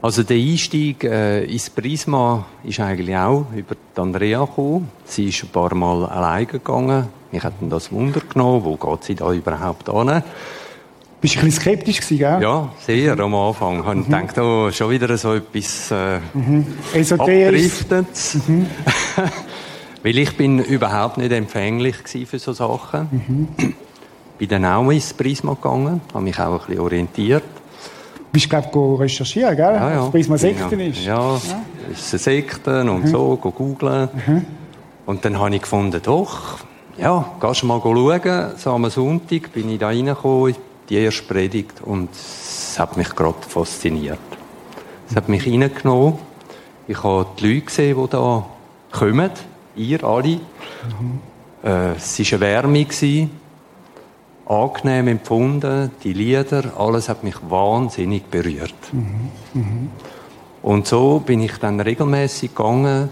[0.00, 4.88] Also der Einstieg äh, ins Prisma ist eigentlich auch über die Andrea gekommen.
[5.04, 7.08] Sie ist ein paar Mal alleine gegangen.
[7.32, 10.22] Mich hat das Wunder genommen, wo geht sie da überhaupt an?
[11.20, 12.42] Bist du ein bisschen skeptisch gewesen, gell?
[12.42, 13.78] Ja, sehr am Anfang.
[13.78, 13.86] Mhm.
[13.86, 16.66] Habe ich gedacht, oh, schon wieder so etwas äh, Mhm.
[16.94, 18.38] abdriftendes.
[20.04, 23.48] Weil ich bin überhaupt nicht empfänglich für so Sachen.
[24.38, 27.42] Bin dann auch ins Prisma gegangen, habe mich auch ein bisschen orientiert.
[28.30, 29.74] Bist du, glaube ich, recherchieren, gell?
[29.74, 30.10] Ja, ja.
[30.14, 30.86] Es mal Sekten ja.
[30.86, 31.04] ist.
[31.04, 31.36] Ja,
[31.90, 34.08] es ist eine Sekten und so, go googlen.
[35.06, 36.58] Und dann habe ich gefunden, doch,
[36.96, 38.50] ja, gehst du mal schauen.
[38.56, 40.54] So am Sonntag bin ich da reingekommen,
[40.88, 44.18] die erste Predigt, und es hat mich gerade fasziniert.
[45.08, 46.18] Es hat mich reingenommen.
[46.86, 48.46] Ich habe die Leute gesehen, die da
[48.92, 49.30] kommen,
[49.76, 50.40] ihr alle.
[51.62, 52.86] Äh, es war eine Wärme,
[54.46, 58.74] angenehm empfunden, die Lieder, alles hat mich wahnsinnig berührt.
[60.62, 63.10] Und so bin ich dann regelmäßig gegangen,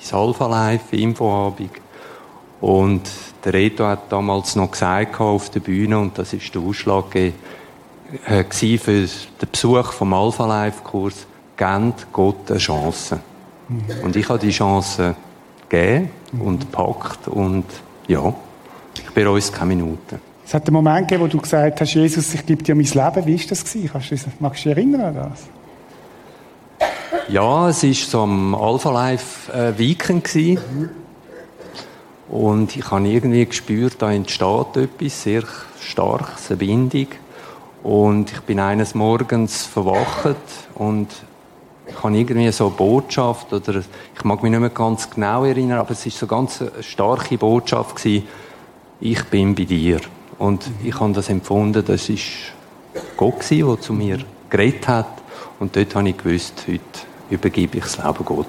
[0.00, 1.70] ins Alpha Live, Infoabend.
[2.60, 3.02] Und
[3.44, 7.32] der Reto hat damals noch gesagt auf der Bühne, und das ist der Ausschlag äh,
[8.26, 11.26] gewesen für den Besuch vom Alpha Live Kurs,
[11.56, 13.20] gebt Gott eine Chance.
[14.02, 15.14] Und ich habe die Chance
[15.68, 17.64] gegeben und gepackt und
[18.06, 18.34] ja,
[18.96, 20.20] ich bereue es keine Minute.
[20.46, 23.26] Es hat einen Moment gegeben, wo du gesagt hast, Jesus, ich gebe dir mein Leben.
[23.26, 23.64] Wie war das?
[23.64, 24.32] Gewesen?
[24.40, 25.44] Magst du dich erinnern an das?
[27.28, 30.24] Ja, es war so am Alpha Live äh, Weekend.
[30.24, 30.90] Gewesen.
[32.28, 35.44] Und ich habe irgendwie gespürt, da entsteht etwas sehr
[35.80, 37.08] starkes, eine Bindung.
[37.82, 40.36] Und ich bin eines Morgens verwacht
[40.74, 41.08] und
[41.86, 43.82] ich habe irgendwie so eine Botschaft, oder
[44.14, 47.36] ich mag mich nicht mehr ganz genau erinnern, aber es ist so ganz eine starke
[47.36, 48.26] Botschaft gewesen,
[49.00, 50.00] ich bin bei dir.
[50.38, 52.22] Und ich habe das empfunden, das ist
[53.18, 55.08] Gott der zu mir geredet hat.
[55.60, 56.80] Und dort habe ich gewusst, heute
[57.28, 58.46] übergebe ich das Leben Gott.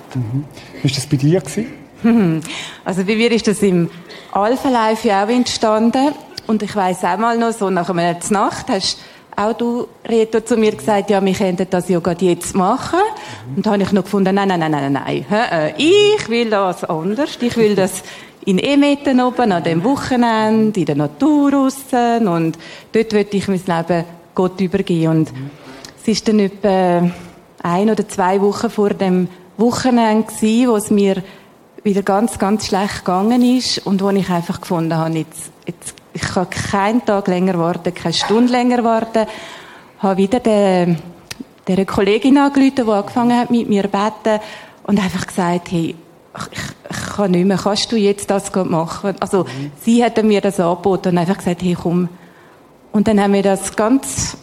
[0.81, 1.84] Ist das bei dir gewesen?
[2.85, 3.89] Also bei mir ist das im
[4.31, 6.13] Alpha Live ja auch entstanden.
[6.47, 8.99] Und ich weiss auch mal noch, so nach einer Nacht hast
[9.35, 12.99] auch du, Reto, zu mir gesagt, ja, wir könnten das ja gerade jetzt machen.
[13.55, 15.25] Und da habe ich noch gefunden, nein, nein, nein, nein, nein.
[15.29, 17.37] Äh, Ich will das anders.
[17.41, 18.03] Ich will das
[18.45, 22.27] in Emeten oben, an dem Wochenende, in der Natur draussen.
[22.27, 22.57] Und
[22.93, 24.05] dort möchte ich mein Leben
[24.35, 25.11] Gott übergeben.
[25.11, 25.33] Und
[26.01, 27.09] es ist dann etwa
[27.61, 29.27] ein oder zwei Wochen vor dem
[29.57, 31.23] Wochenende gewesen, wo es mir
[31.85, 36.21] wieder ganz, ganz schlecht gegangen ist und wo ich einfach gefunden habe, jetzt, jetzt, ich
[36.21, 39.27] kann keinen Tag länger warten, keine Stunde länger warten,
[39.99, 40.97] habe wieder der,
[41.67, 44.41] der Kollegin angerufen, die angefangen hat mit mir zu beten
[44.83, 45.95] und einfach gesagt, hey,
[46.35, 49.15] ich, ich, kann nicht mehr, kannst du jetzt das machen?
[49.19, 49.45] Also,
[49.81, 52.09] sie hat mir das angeboten und einfach gesagt, hey, komm.
[52.91, 54.37] Und dann haben wir das ganz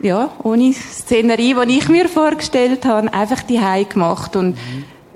[0.00, 4.56] ja, ohne Szenerie, die ich mir vorgestellt habe, einfach die gemacht und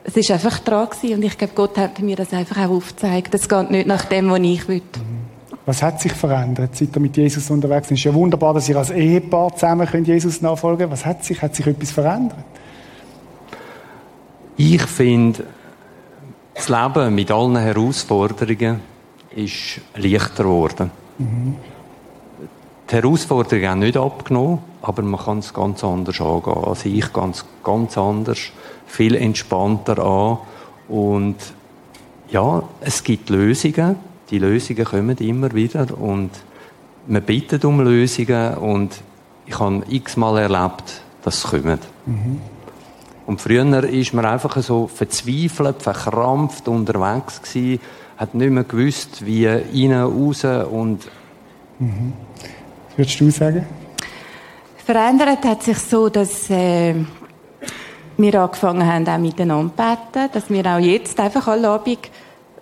[0.06, 1.16] es ist einfach dran gewesen.
[1.16, 3.34] und ich glaube, Gott hat mir das einfach auch aufgezeigt.
[3.34, 4.82] Das geht nicht nach dem, was ich will.
[5.66, 7.98] Was hat sich verändert, seit ihr mit Jesus unterwegs seid?
[7.98, 11.42] Es ist ja wunderbar, dass ihr als Ehepaar zusammen könnt Jesus nachfolgen Was hat sich?
[11.42, 12.38] Hat sich etwas verändert?
[14.56, 15.42] Ich finde,
[16.54, 18.80] das Leben mit allen Herausforderungen
[19.34, 20.90] ist leichter geworden.
[22.88, 26.64] Die Herausforderungen haben nicht abgenommen, aber man kann es ganz anders angehen.
[26.64, 28.38] Also ich ganz, ganz anders,
[28.86, 30.38] viel entspannter an.
[30.88, 31.36] Und
[32.30, 33.96] ja, es gibt Lösungen.
[34.30, 36.30] Die Lösungen kommen immer wieder und
[37.06, 39.00] man bittet um Lösungen und
[39.46, 41.78] ich habe x-mal erlebt, dass sie kommen.
[43.26, 47.80] Und früher ist man einfach so verzweifelt, verkrampft unterwegs gewesen,
[48.16, 51.06] hat nicht mehr gewusst, wie rein, raus und
[51.78, 53.66] Was würdest du sagen?
[54.84, 56.94] Verändert hat sich so, dass äh,
[58.16, 61.98] wir angefangen haben, auch miteinander zu beten, dass wir auch jetzt einfach alle Abend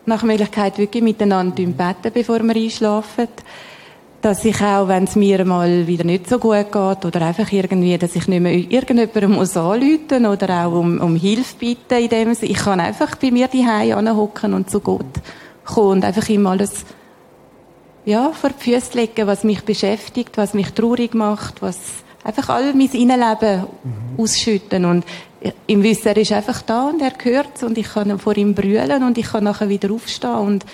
[0.07, 3.29] nach Möglichkeit wirklich miteinander beten, bevor wir einschlafen.
[4.21, 7.99] Dass ich auch, wenn es mir mal wieder nicht so gut geht oder einfach irgendwie,
[7.99, 12.35] dass ich nicht mehr irgendjemandem muss anrufen oder auch um, um Hilfe bitten in dem
[12.35, 12.53] Sinne.
[12.53, 15.05] Ich kann einfach bei mir die anhocken und zu Gott
[15.67, 16.87] kommen und einfach ihm alles
[18.07, 21.79] ja, vor die Füße legen, was mich beschäftigt, was mich traurig macht, was
[22.23, 23.67] einfach all mein Innenleben
[24.17, 25.05] ausschütten und
[25.66, 29.02] im Wissen, er ist einfach da und er hört und ich kann vor ihm brüllen
[29.02, 30.64] und ich kann nachher wieder aufstehen und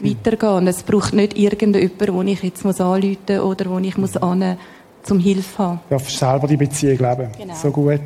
[0.00, 0.52] weitergehen.
[0.52, 4.16] Und es braucht nicht irgendjemanden, wo ich jetzt muss anrufen muss oder wo ich muss
[4.16, 4.56] an
[5.02, 5.80] zum Hilfe haben.
[5.90, 7.28] Darfst selber die Beziehung leben.
[7.36, 7.54] Genau.
[7.54, 8.00] So gut.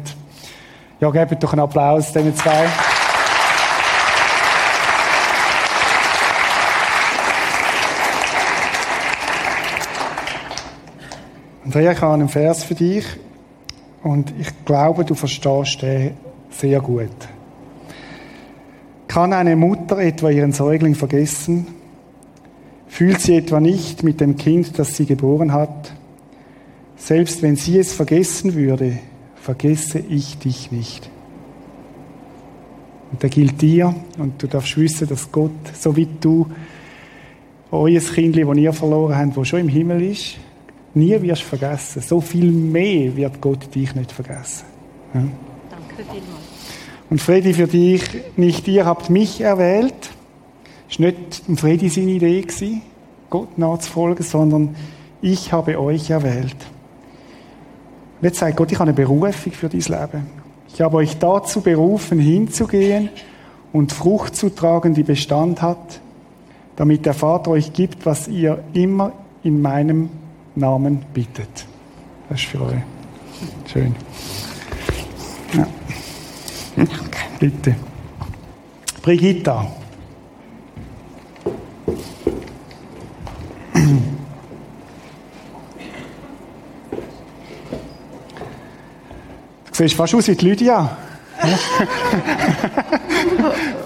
[1.01, 2.67] Ja, gebt doch einen Applaus diesen zwei.
[11.65, 13.05] Andrea, ich habe einen Vers für dich.
[14.07, 16.13] Und ich glaube, du verstehst den
[16.49, 17.11] sehr gut.
[19.09, 21.67] Kann eine Mutter etwa ihren Säugling vergessen?
[22.87, 25.93] Fühlt sie etwa nicht mit dem Kind, das sie geboren hat?
[26.97, 28.99] Selbst wenn sie es vergessen würde,
[29.35, 31.11] vergesse ich dich nicht.
[33.11, 36.47] Und der gilt dir und du darfst wissen, dass Gott, so wie du
[37.73, 40.37] euer Kind, das ihr verloren habt, das schon im Himmel ist,
[40.97, 42.03] nie wirst vergessen.
[42.03, 44.65] So viel mehr wird Gott dich nicht vergessen.
[45.15, 45.21] Ja?
[45.21, 46.47] Danke vielmals.
[47.09, 48.03] Und Freddy, für dich,
[48.37, 50.11] nicht ihr habt mich erwählt.
[50.91, 52.83] Es war nicht Freddy seine Idee, gewesen,
[53.31, 54.75] Gott nachzufolgen, sondern
[55.23, 56.57] ich habe euch erwählt.
[58.21, 60.27] Und jetzt sagt Gott, ich habe eine Berufung für dein Leben.
[60.73, 63.09] Ich habe euch dazu berufen, hinzugehen
[63.73, 66.01] und Frucht zu tragen, die Bestand hat,
[66.77, 70.11] damit der Vater euch gibt, was ihr immer in meinem
[70.57, 71.67] Namen bittet.
[72.29, 72.81] Das ist für euch.
[73.73, 73.95] Schön.
[75.53, 75.67] Ja.
[77.39, 77.77] Bitte.
[79.03, 79.67] Brigitta.
[89.77, 90.97] Du siehst fast aus wie die Lydia.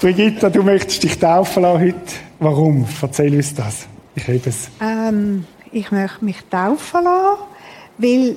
[0.01, 2.13] Brigitta, du möchtest dich taufen lassen heute.
[2.39, 2.87] Warum?
[3.03, 3.87] Erzähl uns das.
[4.15, 4.71] Ich hebe es.
[4.81, 7.43] Ähm, ich möchte mich taufen lassen,
[7.99, 8.37] weil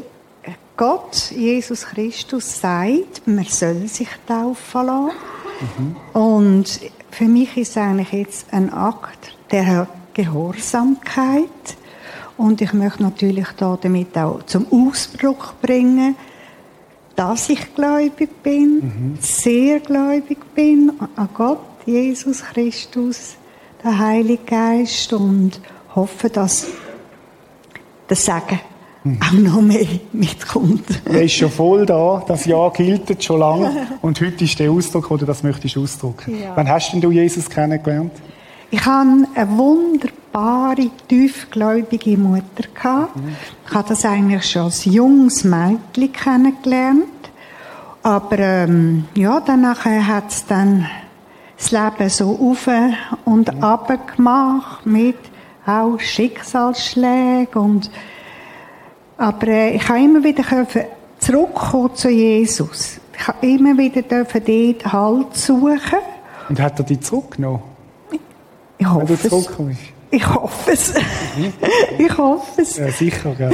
[0.75, 5.11] Gott, Jesus Christus, sagt, man soll sich taufen lassen.
[5.77, 6.19] Mhm.
[6.19, 6.79] Und
[7.11, 11.47] für mich ist es eigentlich jetzt ein Akt der Gehorsamkeit.
[12.37, 16.15] Und ich möchte natürlich da damit auch zum Ausdruck bringen,
[17.15, 19.17] dass ich gläubig bin, mhm.
[19.21, 23.35] sehr gläubig bin an Gott, Jesus Christus,
[23.83, 25.59] der Heilige Geist und
[25.93, 26.67] hoffe, dass
[28.07, 28.59] das Sagen
[29.03, 29.19] mhm.
[29.21, 30.83] auch noch mehr mitkommt.
[31.05, 35.11] Er ist schon voll da, das Jahr gilt schon lange und heute ist der Ausdruck,
[35.11, 36.41] oder das möchtest du ausdrücken.
[36.41, 36.53] Ja.
[36.55, 38.11] Wann hast denn du Jesus kennengelernt?
[38.71, 43.15] Ich habe eine wunderbare, tiefgläubige Mutter gehabt.
[43.15, 43.35] Mhm.
[43.67, 47.05] Ich habe das eigentlich schon als junges Mädchen kennengelernt.
[48.01, 50.87] Aber ähm, ja, danach hat es dann
[51.55, 52.67] das Leben so auf
[53.25, 53.63] und mhm.
[53.63, 55.17] ab gemacht mit
[55.65, 57.91] auch Schicksalsschlägen und
[59.17, 60.43] aber äh, ich habe immer wieder
[61.19, 62.99] zurückkommen zu Jesus.
[63.17, 65.79] Ich habe immer wieder dort Halt suchen.
[66.49, 67.61] Und hat er dich zurückgenommen?
[68.77, 69.23] Ich hoffe es.
[70.11, 70.93] Ich hoffe es.
[70.93, 71.53] Mhm.
[71.97, 72.77] ich hoffe es.
[72.77, 73.51] Ja, sicher, gell?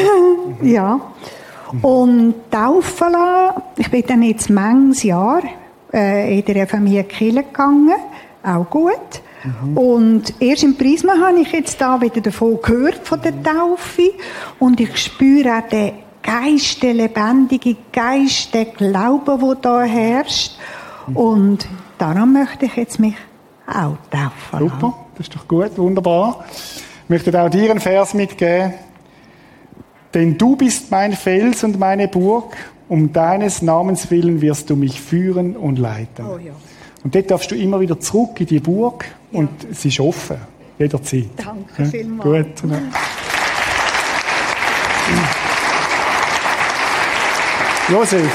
[0.60, 0.68] Mhm.
[0.68, 1.00] ja.
[1.82, 5.42] Und taufen lassen, ich bin dann jetzt manches Jahr
[5.94, 7.94] äh, in der Familie Kille gegangen,
[8.44, 9.22] auch gut.
[9.44, 9.78] Mhm.
[9.78, 14.12] Und erst im Prisma habe ich jetzt da wieder davon gehört, von der Taufe.
[14.60, 20.54] Und ich spüre auch den Geist, den lebendigen Geist, den Glauben, der da herrscht.
[21.14, 23.16] Und darum möchte ich jetzt mich
[23.68, 24.70] auch taufen.
[24.70, 26.46] Super, das ist doch gut, wunderbar.
[27.04, 28.74] Ich möchte auch dir einen Vers mitgeben.
[30.14, 32.56] Denn du bist mein Fels und meine Burg.
[32.88, 36.26] Um deines Namens willen wirst du mich führen und leiten.
[36.26, 36.54] Oh, ja.
[37.04, 39.40] Und dort darfst du immer wieder zurück in die Burg ja.
[39.40, 40.38] und es ist offen,
[40.78, 41.30] jederzeit.
[41.38, 41.86] Danke ja?
[41.86, 42.62] vielmals.
[42.62, 42.72] Gut.
[42.72, 42.80] Ja.
[47.90, 48.32] Josef.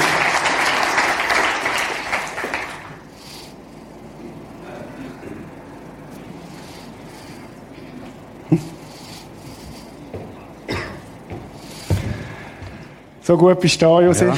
[13.21, 14.27] So gut bist du da, Josef.
[14.27, 14.37] Ja.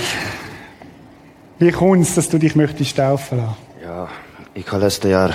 [1.60, 3.67] Wie kommt es, dass du dich möchtest taufen lassen?
[3.88, 4.10] Ja,
[4.54, 5.34] ich habe letztes Jahr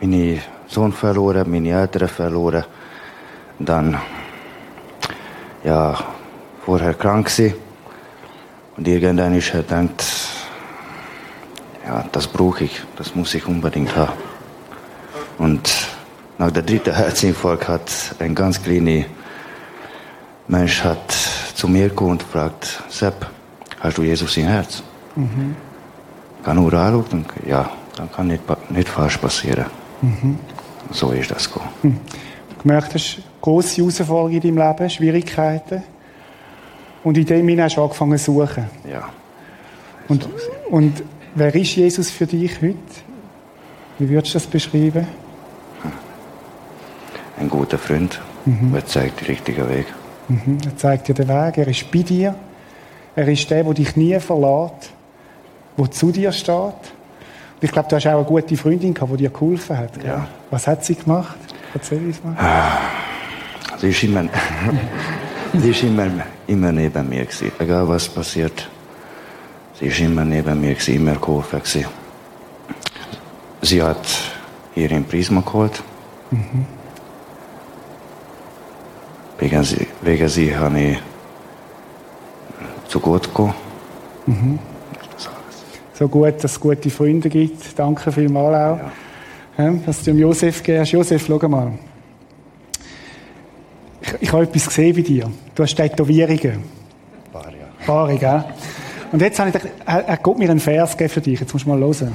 [0.00, 2.64] meinen Sohn verloren, meine Eltern verloren.
[3.58, 3.98] Dann,
[5.64, 5.98] ja,
[6.64, 7.54] vorher krank gewesen.
[8.76, 10.04] Und irgendwann ist er gedacht,
[11.84, 14.12] ja, das brauche ich, das muss ich unbedingt haben.
[15.38, 15.68] Und
[16.38, 17.90] nach der dritten Herzinfarkt hat
[18.20, 19.04] ein ganz kleiner
[20.46, 21.10] Mensch hat
[21.56, 23.26] zu mir gekommen und fragt, Sepp,
[23.80, 24.80] hast du Jesus im Herz?
[25.16, 25.56] Mhm.
[26.46, 29.64] Kann nur anschauen ja, dann kann nicht, nicht falsch passieren.
[30.00, 30.38] Mhm.
[30.92, 31.72] So ist das gekommen.
[31.82, 31.98] Mhm.
[32.50, 35.82] Du gemerkt hast, grosse Herausforderungen in deinem Leben, Schwierigkeiten.
[37.02, 38.64] Und in dem hinein hast du angefangen zu suchen.
[38.88, 39.08] Ja.
[40.06, 40.30] Und, so
[40.70, 41.02] und
[41.34, 42.76] wer ist Jesus für dich heute?
[43.98, 45.04] Wie würdest du das beschreiben?
[47.40, 48.72] Ein guter Freund, mhm.
[48.72, 49.86] der zeigt den richtigen Weg.
[50.28, 50.58] Mhm.
[50.64, 52.36] Er zeigt dir den Weg, er ist bei dir.
[53.16, 54.92] Er ist der, der dich nie verlässt,
[55.76, 56.54] der zu dir steht.
[56.54, 60.02] Und ich glaube, du hast auch eine gute Freundin gehabt, die dir geholfen hat.
[60.04, 60.26] Ja.
[60.50, 61.36] Was hat sie gemacht?
[61.74, 62.34] Erzähl uns mal.
[62.38, 62.78] Ah,
[63.78, 64.24] sie ist immer,
[65.54, 66.06] sie ist immer,
[66.46, 67.52] immer neben mir gewesen.
[67.58, 68.68] Egal was passiert.
[69.78, 71.58] Sie ist immer neben mir, gewesen, immer geholfen.
[71.58, 71.86] Gewesen.
[73.62, 74.06] Sie hat
[74.74, 75.82] hier im Prisma geholt.
[76.30, 76.66] Mhm.
[79.38, 80.98] Wegen sie, wegen sie habe ich
[82.88, 83.54] zu gut gekommen.
[84.26, 84.58] Mhm.
[85.98, 87.78] So gut, dass es gute Freunde gibt.
[87.78, 89.72] Danke vielmals auch, ja.
[89.86, 90.92] dass du dem Josef gehst.
[90.92, 91.72] Josef, schau mal.
[94.02, 95.30] Ich, ich habe etwas gesehen bei dir.
[95.54, 96.64] Du hast Tätowierungen.
[97.32, 97.86] Paar, ja.
[97.86, 98.44] Paar, gell?
[99.10, 101.40] Und jetzt habe ich gedacht, er, er Gott mir einen Vers für dich.
[101.40, 102.12] Jetzt musst du mal hören.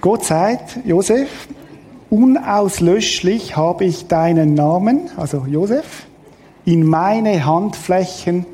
[0.00, 1.28] Gott sagt, Josef,
[2.08, 6.06] unauslöschlich habe ich deinen Namen, also Josef,
[6.64, 8.46] in meine Handflächen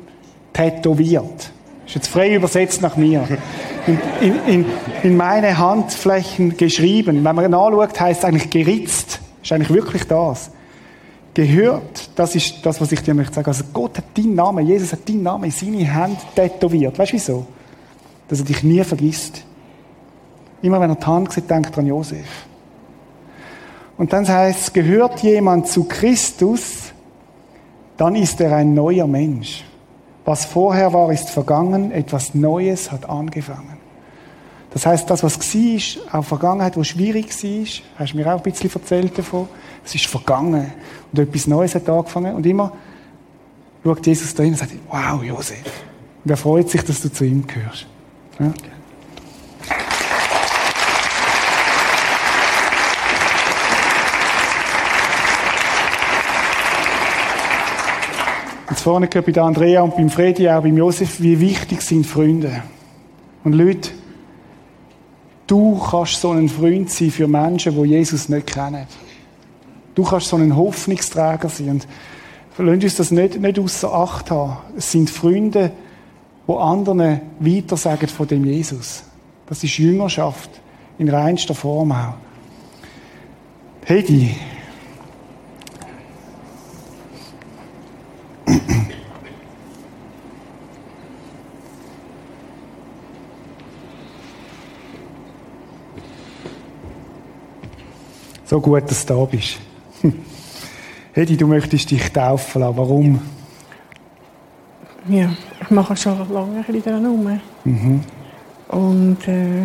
[0.53, 1.51] tätowiert.
[1.87, 3.25] Ist jetzt frei übersetzt nach mir.
[3.87, 4.65] In, in, in,
[5.03, 7.23] in meine Handflächen geschrieben.
[7.23, 9.21] Wenn man nachschaut, heißt es eigentlich geritzt.
[9.41, 10.51] Ist eigentlich wirklich das.
[11.33, 13.47] Gehört, das ist das, was ich dir möchte sagen.
[13.47, 16.99] Also Gott hat deinen Namen, Jesus hat deinen Namen in seine Hand tätowiert.
[16.99, 17.45] Weißt du wieso?
[18.27, 19.43] Dass er dich nie vergisst.
[20.61, 22.27] Immer wenn er die Hand sieht, denkt er an Josef.
[23.97, 26.91] Und dann heißt es, gehört jemand zu Christus,
[27.95, 29.63] dann ist er ein neuer Mensch.
[30.27, 33.77] Was vorher war, ist vergangen, etwas Neues hat angefangen.
[34.71, 38.43] Das heißt, das, was war, auch Vergangenheit, wo schwierig war, hast du mir auch ein
[38.43, 39.47] bisschen erzählt davon,
[39.85, 40.73] es ist vergangen
[41.13, 42.73] und etwas Neues hat angefangen und immer
[43.85, 45.63] schaut Jesus da hin und sagt, wow, Josef.
[46.25, 47.87] Und er freut sich, dass du zu ihm gehörst.
[48.37, 48.51] Ja?
[58.87, 62.63] Vorne gehört bei der Andrea und beim Fredi, auch beim Josef, wie wichtig sind Freunde.
[63.43, 63.89] Und Leute,
[65.45, 68.87] du kannst so ein Freund sein für Menschen, die Jesus nicht kennen.
[69.93, 71.81] Du kannst so ein Hoffnungsträger sein.
[72.57, 74.55] Und lasst uns das nicht, nicht außer Acht haben.
[74.77, 75.73] Es sind Freunde,
[76.47, 79.03] die anderen weitersagen von dem Jesus.
[79.47, 80.49] Das ist Jüngerschaft
[80.97, 82.13] in reinster Form auch.
[83.83, 84.33] Hedi,
[98.47, 99.57] So gut, dass du da bist.
[101.13, 102.77] Hedi, du möchtest dich taufen lassen.
[102.77, 103.21] Warum?
[105.09, 105.29] Ja,
[105.61, 107.41] ich mache schon lange ein bisschen daran rum.
[107.65, 108.01] Mhm.
[108.69, 109.63] Und äh,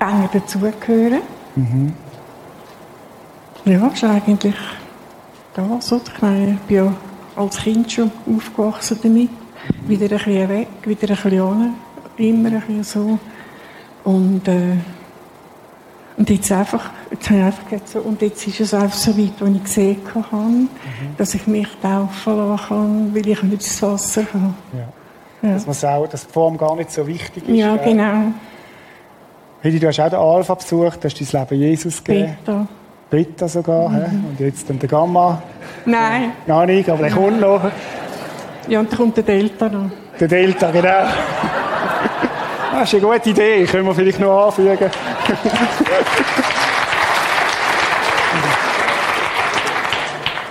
[0.00, 1.20] enger dazugehören.
[1.56, 1.92] Mhm.
[3.66, 4.56] Ja, ist eigentlich
[5.52, 5.92] das.
[5.92, 6.02] Oder?
[6.14, 6.94] Ich meine, ich bin ja
[7.36, 9.28] als Kind schon aufgewachsen damit.
[9.86, 11.74] Wieder ein bisschen weg, wieder ein bisschen an.
[12.16, 13.18] Immer ein bisschen so.
[14.04, 14.76] Und äh,
[16.18, 19.16] und jetzt einfach, jetzt habe ich einfach gesagt, so, und jetzt ist es einfach so
[19.16, 20.68] weit, wo ich gesehen habe, mhm.
[21.16, 24.54] dass ich mich taufen lassen kann, weil ich nicht das Wasser habe.
[24.72, 25.48] Ja.
[25.48, 25.58] Ja.
[25.64, 27.54] Dass, auch, dass die Form gar nicht so wichtig ist.
[27.54, 27.92] Ja, gell?
[27.92, 28.32] genau.
[29.62, 32.36] Heidi, du hast auch den Alpha besucht, hast dein Leben Jesus gegeben.
[32.44, 32.66] Beta.
[33.10, 34.24] Beta sogar, mhm.
[34.30, 35.40] und jetzt dann der Gamma.
[35.86, 36.32] Nein.
[36.46, 37.70] Gar nicht, aber der kommt noch.
[38.66, 39.90] Ja, und dann kommt der Delta noch.
[40.18, 41.06] Der Delta, genau.
[42.78, 44.88] Das ist eine gute Idee, können wir vielleicht noch anfügen.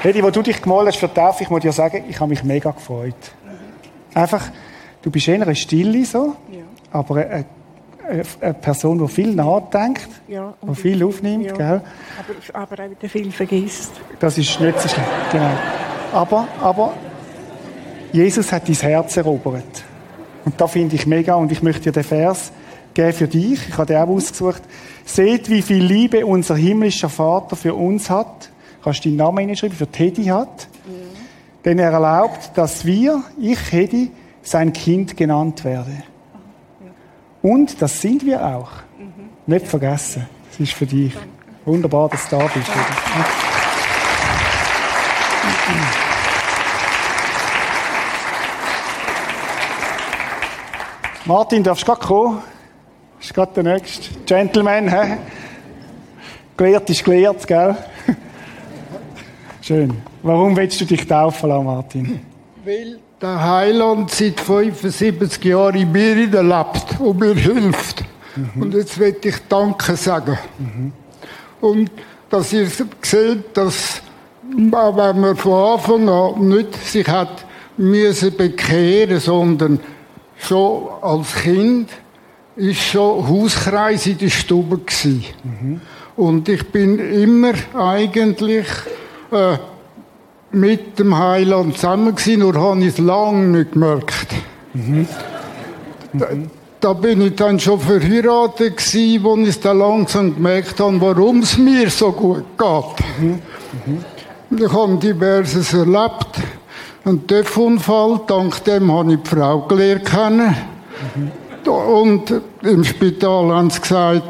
[0.02, 2.28] Hedi, wo du dich gemalt hast für die Taufe, ich muss dir sagen, ich habe
[2.30, 3.16] mich mega gefreut.
[4.14, 4.44] Einfach,
[5.04, 6.64] du bist eher eine Stille so, ja.
[6.92, 7.46] aber eine,
[8.42, 11.54] eine, Person, die viel nachdenkt, ja, die viel aufnimmt, ja.
[11.54, 11.82] gell?
[12.52, 13.94] Aber, aber auch wieder viel vergisst.
[14.20, 15.52] Das ist nicht so schlimm, genau.
[16.12, 16.92] Aber, aber
[18.12, 19.86] Jesus hat dein Herz erobert.
[20.48, 22.54] Und da finde ich mega und ich möchte dir den Vers
[22.94, 23.68] geben für dich.
[23.68, 24.62] Ich habe den auch ausgesucht.
[25.04, 28.50] Seht, wie viel Liebe unser himmlischer Vater für uns hat.
[28.82, 30.70] Kannst du deinen Namen hinschreiben, für Teddy hat.
[30.86, 30.92] Mhm.
[31.66, 34.10] Denn er erlaubt, dass wir, ich, Teddy,
[34.42, 35.92] sein Kind genannt werde.
[35.92, 37.52] Ja.
[37.52, 38.72] Und das sind wir auch.
[38.98, 39.54] Mhm.
[39.54, 40.28] Nicht vergessen.
[40.50, 41.12] Das ist für dich.
[41.66, 42.70] Wunderbar, dass du da bist.
[42.70, 43.47] Danke.
[51.28, 52.42] Martin, darfst du gerade kommen?
[53.20, 54.18] Ist gerade der nächste.
[54.26, 55.18] Gentleman, hä?
[56.56, 57.76] Gelehrt ist gelehrt, gell?
[59.62, 59.94] Schön.
[60.24, 62.22] Warum willst du dich taufen lassen, Martin?
[62.64, 68.06] Weil der Heiland seit 75 Jahren in mir lebt und mir hilft.
[68.38, 68.62] Mhm.
[68.62, 70.38] Und jetzt will ich Danke sagen.
[70.58, 70.94] Mhm.
[71.60, 71.92] Und
[72.30, 72.68] dass ihr
[73.02, 74.02] seht, dass,
[74.44, 77.44] wenn man von Anfang an nicht sich hat
[77.76, 79.80] müssen bekehren, sondern
[80.38, 81.90] schon als Kind
[82.56, 84.80] ist schon Hauskreis in der Stube
[85.44, 85.82] Mhm.
[86.16, 88.66] Und ich bin immer eigentlich
[89.32, 89.58] äh,
[90.52, 94.28] mit dem Heiland zusammen gewesen, nur habe ich es lange nicht gemerkt.
[96.14, 96.28] Da,
[96.80, 101.58] da bin ich dann schon verheiratet gewesen, wo ich dann langsam gemerkt habe, warum es
[101.58, 103.40] mir so gut geht.
[104.50, 106.30] Und Ich habe diverses erlebt.
[107.08, 110.12] Ein TÜV-Unfall, dank dem habe ich die Frau gelernt.
[111.66, 114.24] Und im Spital haben sie gesagt,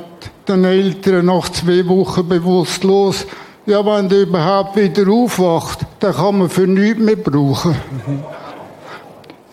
[0.48, 3.26] den Eltern nach zwei Wochen bewusstlos,
[3.66, 7.76] ja, wenn der überhaupt wieder aufwacht, dann kann man für nichts mehr brauchen.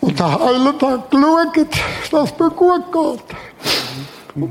[0.03, 1.69] Und der Heiland hat geschaut,
[2.11, 4.51] dass es mir gut geht.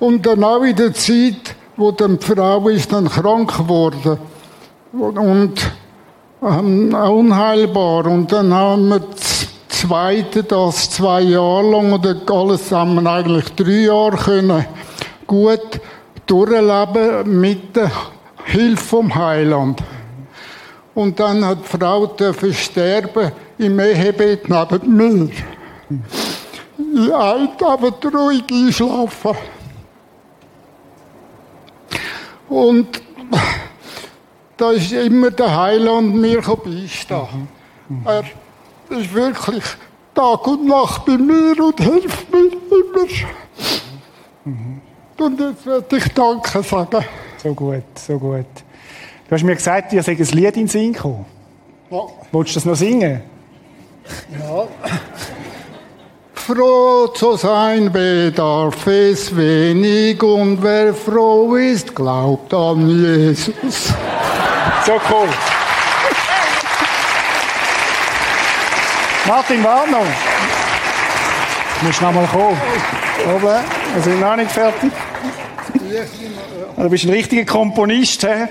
[0.00, 4.18] Und dann auch in der Zeit, wo die Frau ist dann krank geworden
[4.92, 5.70] und
[6.42, 8.06] ähm, unheilbar.
[8.06, 13.84] Und dann haben wir das Zweite, das zwei Jahre lang, oder alles zusammen eigentlich drei
[13.86, 14.66] Jahre können,
[15.26, 15.80] gut
[16.26, 17.90] durchleben mit der
[18.44, 19.82] Hilfe vom Heiland.
[20.94, 25.28] Und dann hat die Frau dürfen sterben im Ehebett neben mir.
[26.78, 29.36] Ich wollte aber ruhig einschlafen.
[32.48, 33.02] Und
[34.56, 37.48] da ist immer der Heiland mir beistehen.
[38.04, 38.24] Er
[38.90, 39.64] ist wirklich
[40.14, 43.28] Tag und Nacht bei mir und hilft mir immer.
[45.18, 47.04] Und jetzt werde ich Danke sagen.
[47.42, 48.46] So gut, so gut.
[49.28, 51.26] Du hast mir gesagt, dir sei ein Lied in den Sinn gekommen.
[51.90, 52.00] Ja.
[52.32, 53.22] Wolltest du das noch singen?
[56.34, 63.92] Froh zu sein bedarf es wenig und wer froh ist, glaubt an Jesus.
[64.86, 65.28] So cool.
[69.26, 70.04] Martin Warner.
[71.80, 72.56] Du musst noch mal kommen.
[73.34, 73.64] Oben,
[73.94, 74.92] wir sind noch nicht fertig.
[76.76, 78.44] Du bist ein richtiger Komponist, hä?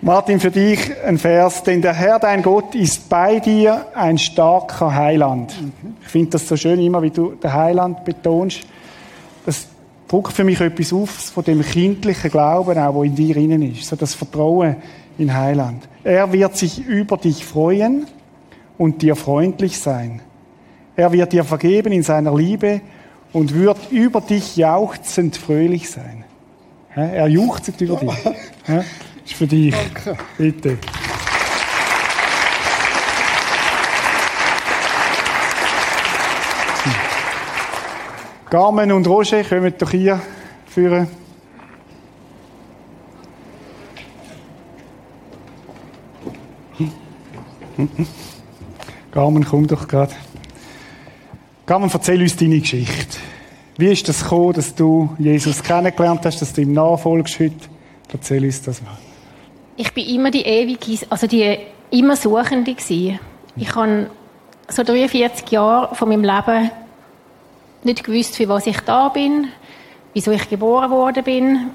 [0.00, 4.94] Martin, für dich ein Vers, denn der Herr, dein Gott, ist bei dir ein starker
[4.94, 5.52] Heiland.
[6.02, 8.60] Ich finde das so schön, immer wie du den Heiland betonst.
[10.12, 13.62] Das druckt für mich etwas auf von dem kindlichen Glauben, auch, wo in dir innen
[13.62, 13.86] ist.
[13.86, 14.76] So das Vertrauen
[15.16, 15.88] in Heiland.
[16.04, 18.06] Er wird sich über dich freuen
[18.76, 20.20] und dir freundlich sein.
[20.96, 22.82] Er wird dir vergeben in seiner Liebe
[23.32, 26.24] und wird über dich jauchzend fröhlich sein.
[26.94, 28.12] Er juchzt über dich.
[28.66, 28.82] Hä?
[29.24, 29.74] Ist für dich.
[30.36, 30.76] Bitte.
[38.52, 40.20] Carmen und Roger, kommt doch hier
[40.66, 41.08] führen.
[49.10, 50.12] Carmen, komm doch gerade.
[51.64, 53.16] Carmen, erzähl uns deine Geschichte.
[53.78, 57.54] Wie ist das gekommen, dass du Jesus kennengelernt hast, dass du ihm nachfolgst heute?
[58.12, 58.98] Erzähl uns das mal.
[59.78, 61.56] Ich bin immer die ewige, also die
[61.90, 63.18] immer Suchende gewesen.
[63.56, 64.10] Ich habe
[64.68, 66.70] so 43 Jahre von meinem Leben
[67.84, 69.48] nicht gewusst, für was ich da bin,
[70.14, 71.70] wieso ich geboren worden bin,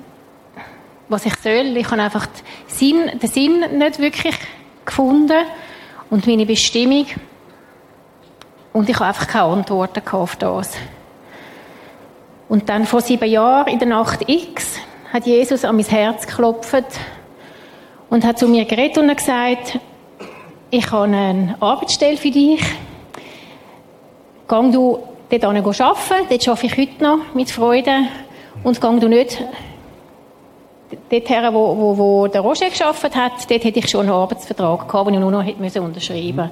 [1.09, 1.77] was ich soll.
[1.77, 4.35] Ich habe einfach den Sinn, den Sinn nicht wirklich
[4.85, 5.45] gefunden
[6.09, 7.05] und meine Bestimmung.
[8.73, 10.73] Und ich habe einfach keine Antworten auf das.
[12.49, 14.79] Und dann vor sieben Jahren, in der Nacht X,
[15.11, 16.83] hat Jesus an mein Herz geklopft
[18.09, 19.79] und hat zu mir geredet und gesagt,
[20.69, 22.61] ich habe eine Arbeitsstelle für dich.
[24.47, 24.99] Gang du
[25.30, 27.91] dort arbeiten, dort arbeite ich heute noch mit Freude.
[28.63, 29.41] Und gang du nicht
[31.09, 35.07] dorthin, wo, wo, wo der Roger gearbeitet hat, dort hätte ich schon einen Arbeitsvertrag gehabt,
[35.07, 36.51] den ich nur noch hätte müssen unterschreiben musste.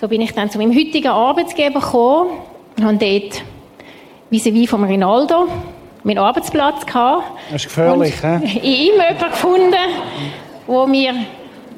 [0.00, 2.30] So bin ich dann zu meinem heutigen Arbeitsgeber gekommen
[2.76, 3.42] und habe dort
[4.30, 5.48] vis-à-vis vom Rinaldo
[6.02, 7.24] meinen Arbeitsplatz gehabt.
[7.50, 8.58] Das ist gefährlich, und hä?
[8.58, 9.74] in ihm jemanden gefunden,
[10.66, 11.14] wo mir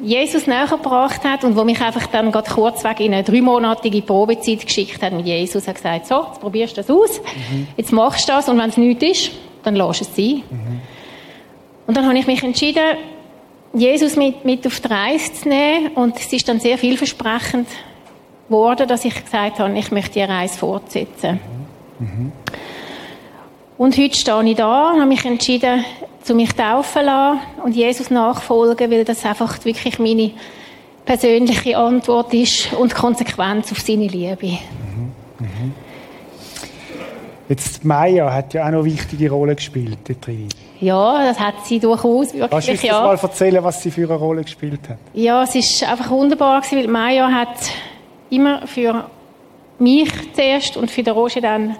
[0.02, 4.64] Jesus näher gebracht hat und wo mich einfach dann gerade kurzweg in eine dreimonatige Probezeit
[4.66, 5.64] geschickt hat mit Jesus.
[5.64, 7.20] Er hat gesagt, so, jetzt probierst du das aus,
[7.76, 9.30] jetzt machst du das und wenn es nichts ist,
[9.62, 10.42] dann lass es sein.
[11.86, 12.96] Und dann habe ich mich entschieden,
[13.72, 17.68] Jesus mit, mit auf die Reise zu nehmen und es ist dann sehr vielversprechend
[18.48, 21.40] geworden, dass ich gesagt habe, ich möchte die Reise fortsetzen.
[23.78, 25.84] Und heute stehe ich da und habe mich entschieden,
[26.22, 30.30] zu mich taufen zu lassen und Jesus nachfolgen, weil das einfach wirklich meine
[31.04, 34.58] persönliche Antwort ist und Konsequenz auf seine Liebe.
[37.48, 40.48] Jetzt Maya hat ja auch noch eine wichtige Rolle gespielt drin.
[40.80, 43.00] Ja, das hat sie durchaus Kannst du wirklich, uns ja.
[43.02, 44.98] mal erzählen, was sie für eine Rolle gespielt hat?
[45.14, 47.70] Ja, es ist einfach wunderbar gewesen, weil Maya hat
[48.30, 49.08] immer für
[49.78, 51.76] mich zuerst und für den Roger dann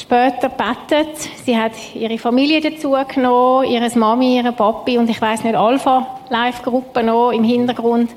[0.00, 1.16] später gebetet.
[1.44, 7.02] Sie hat ihre Familie dazu genommen, ihre Mami, ihre Papi und ich weiß nicht, Alpha-Live-Gruppe
[7.02, 8.10] noch im Hintergrund,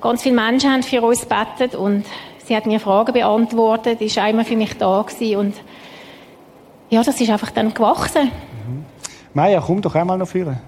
[0.00, 2.04] ganz viele Menschen haben für uns gebetet und
[2.44, 5.54] sie hat mir Fragen beantwortet, ist einmal für mich da gewesen und
[6.90, 8.24] ja, das ist einfach dann gewachsen.
[8.24, 8.84] Mhm.
[9.32, 10.58] Maja, komm doch einmal noch führen.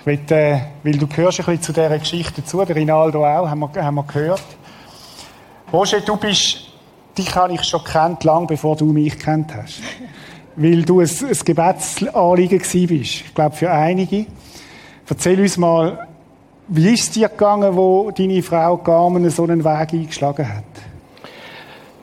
[0.00, 3.48] Ich will, äh, weil du gehörst ein bisschen zu dieser Geschichte dazu, der Rinaldo auch,
[3.48, 4.42] haben wir, haben wir gehört.
[5.72, 6.73] Roger, du bist,
[7.16, 9.80] dich habe ich schon kennt, lange bevor du mich kennt hast.
[10.56, 13.14] weil du ein, ein Gebetsanliegen gewesen bist.
[13.26, 14.26] Ich glaube, für einige.
[15.08, 16.08] Erzähl uns mal,
[16.68, 20.64] wie ist es dir gegangen, wo deine Frau Carmen so einen Weg eingeschlagen hat?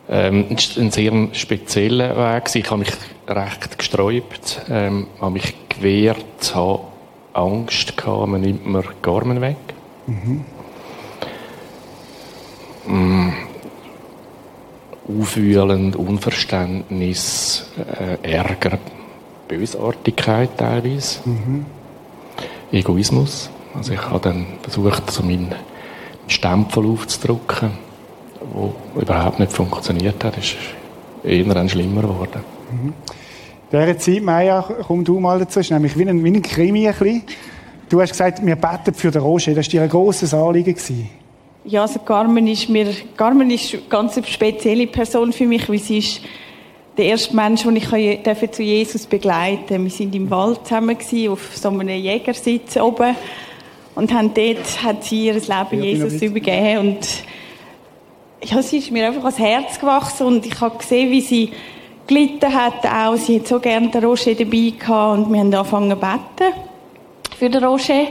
[0.09, 2.53] Ähm, ein sehr spezieller Weg.
[2.53, 2.91] Ich habe mich
[3.27, 6.81] recht gesträubt, ähm, habe mich gewehrt, habe
[7.33, 9.55] Angst gehabt, man nimmt mir Garmen weg.
[10.05, 10.45] Mhm.
[12.87, 13.33] Mm.
[15.07, 18.77] Aufwühlend, Unverständnis, äh, Ärger,
[19.47, 21.65] Bösartigkeit teilweise, mhm.
[22.71, 23.49] Egoismus.
[23.73, 25.53] Also ich habe dann versucht, so meinen
[26.27, 27.71] Stempel aufzudrücken,
[28.95, 30.37] der überhaupt nicht funktioniert hat.
[30.37, 30.57] Das ist
[31.23, 32.43] eher dann schlimmer geworden.
[32.71, 32.93] Mhm.
[33.71, 36.93] Dieser Zeit, Maya, komm du mal dazu, ist nämlich wie ein, wie ein Krimi ein
[36.93, 37.23] bisschen.
[37.87, 39.53] Du hast gesagt, wir beten für den Roger.
[39.53, 40.73] Das war dir ein grosses Anliegen.
[40.73, 41.09] Gewesen.
[41.63, 45.99] Ja, also Carmen ist mir, Carmen ist eine ganz spezielle Person für mich, weil sie
[45.99, 46.21] ist
[46.97, 49.99] der erste Mensch, den ich zu Jesus begleiten durfte.
[49.99, 50.97] Wir waren im Wald zusammen,
[51.29, 53.15] auf so einem Jägersitz oben.
[53.93, 56.79] Und haben dort hat sie ihr Leben Jesus übergeben.
[56.79, 57.07] Und
[58.43, 61.51] ja, sie ist mir einfach ans Herz gewachsen und ich habe gesehen, wie sie
[62.07, 63.15] gelitten hat auch.
[63.15, 66.53] Sie hat so gerne den Roger dabei gehabt und wir haben angefangen zu beten
[67.37, 68.07] für den Roger.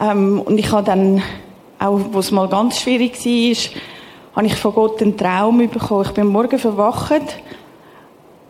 [0.00, 1.22] Ähm, und ich habe dann,
[1.78, 3.80] auch wo es mal ganz schwierig war,
[4.36, 6.04] habe ich von Gott einen Traum bekommen.
[6.06, 7.22] Ich bin morgen verwacht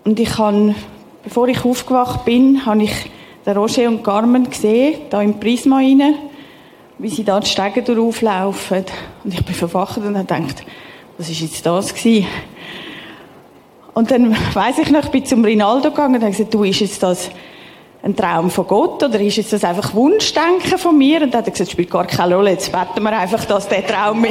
[0.04, 0.74] und ich habe,
[1.22, 3.10] bevor ich aufgewacht bin, habe ich
[3.44, 6.14] den Roger und Carmen gesehen, da im Prisma rein,
[6.98, 8.84] wie sie da die Stege durchlaufen.
[9.22, 10.64] Und ich bin verwacht und habe gedacht,
[11.18, 12.26] was ist jetzt das gewesen?
[13.92, 16.80] Und dann weiss ich noch, ich bin zum Rinaldo gegangen und habe gesagt, du, ist
[16.80, 17.30] jetzt das
[18.04, 21.22] ein Traum von Gott oder ist jetzt das einfach Wunschdenken von mir?
[21.22, 23.86] Und dann hat er gesagt, spielt gar keine Rolle, jetzt beten wir einfach, dass der
[23.86, 24.26] Traum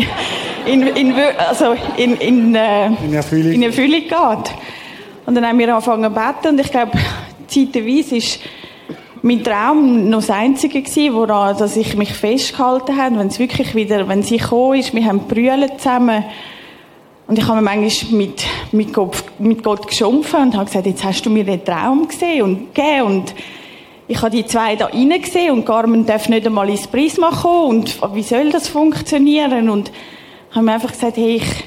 [0.65, 3.51] in, in, also in, in, äh, in, Erfüllung.
[3.51, 4.53] in Erfüllung geht.
[5.25, 6.91] Und dann haben wir angefangen zu beten und ich glaube,
[7.47, 8.39] zeitweise ist
[9.23, 13.73] mein Traum noch das Einzige gewesen, woran dass ich mich festgehalten habe, wenn es wirklich
[13.73, 16.23] wieder, wenn sie gekommen ist, wir haben brüllen zusammen,
[17.25, 18.43] und ich habe mir manchmal mit,
[18.73, 22.43] mit, Gott, mit Gott geschumpfen und habe gesagt, jetzt hast du mir den Traum gesehen
[22.43, 23.01] und gegeben.
[23.03, 23.33] Und
[24.13, 27.79] ich habe die zwei da rein gesehen und Carmen darf nicht einmal ins Prisma kommen.
[27.79, 29.69] Und wie soll das funktionieren?
[29.69, 29.91] Und
[30.51, 31.63] habe mir einfach gesagt, hey, ich,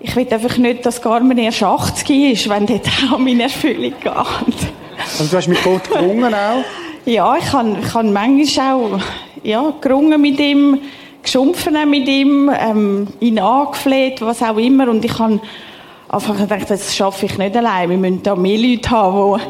[0.00, 4.06] ich will einfach nicht, dass Carmen erst 80 ist, wenn der Traum in Erfüllung geht.
[4.06, 6.64] Also du hast mit Gott gerungen auch?
[7.04, 9.00] Ja, ich habe, ich habe manchmal auch
[9.42, 10.78] ja, gerungen mit ihm
[11.20, 14.88] geschumpfen mit ihm, ähm, ihn angefleht, was auch immer.
[14.88, 15.40] Und ich habe
[16.08, 17.90] einfach gedacht, das schaffe ich nicht allein.
[17.90, 19.46] Wir müssen da mehr Leute haben, die,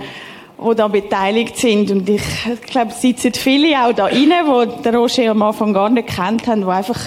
[0.68, 1.90] die da beteiligt sind.
[1.90, 5.72] Und ich, ich glaube, es sitzen viele auch da rein, die den Roger am Anfang
[5.72, 7.00] gar nicht kennt haben, die einfach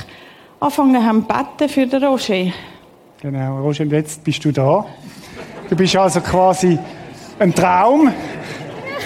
[0.59, 2.51] angefangen haben zu beten für den Roger.
[3.21, 4.85] Genau, Roger, und jetzt bist du da.
[5.69, 6.77] Du bist also quasi
[7.39, 8.11] ein Traum.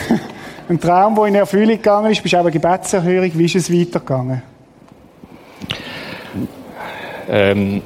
[0.70, 2.20] ein Traum, der in Erfüllung gegangen ist.
[2.20, 3.32] Du bist auch eine Gebetserhörung.
[3.34, 4.42] Wie ist es weitergegangen?
[7.30, 7.82] ähm,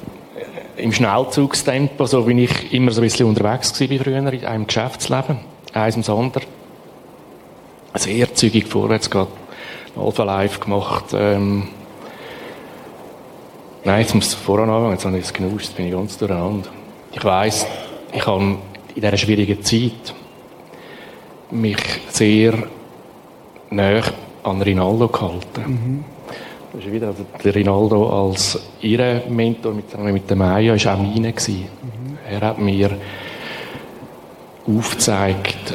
[0.76, 5.38] im Schnellzugstempo, so wie ich immer so ein bisschen unterwegs war früher in einem Geschäftsleben,
[5.74, 6.44] eins ums andere.
[7.94, 9.28] Sehr zügig vorwärts geht.
[9.96, 11.14] Alpha Live gemacht.
[11.14, 11.68] Ähm,
[13.86, 16.16] Nein, jetzt muss ich voran anfangen, jetzt habe ich es genuscht, jetzt bin ich ganz
[16.16, 16.70] durcheinander.
[17.12, 17.66] Ich weiss,
[18.12, 18.58] ich habe in
[18.96, 20.14] dieser schwierigen Zeit
[21.50, 21.76] mich
[22.08, 22.54] sehr
[23.68, 24.00] nah
[24.42, 25.62] an Rinaldo gehalten.
[25.66, 26.04] Mhm.
[26.72, 30.98] Das ist wieder also der Rinaldo als ihr Mentor mit, mit der Maya war auch
[30.98, 31.28] meine.
[31.28, 32.18] Mhm.
[32.26, 32.90] Er hat mir
[34.66, 35.74] aufgezeigt,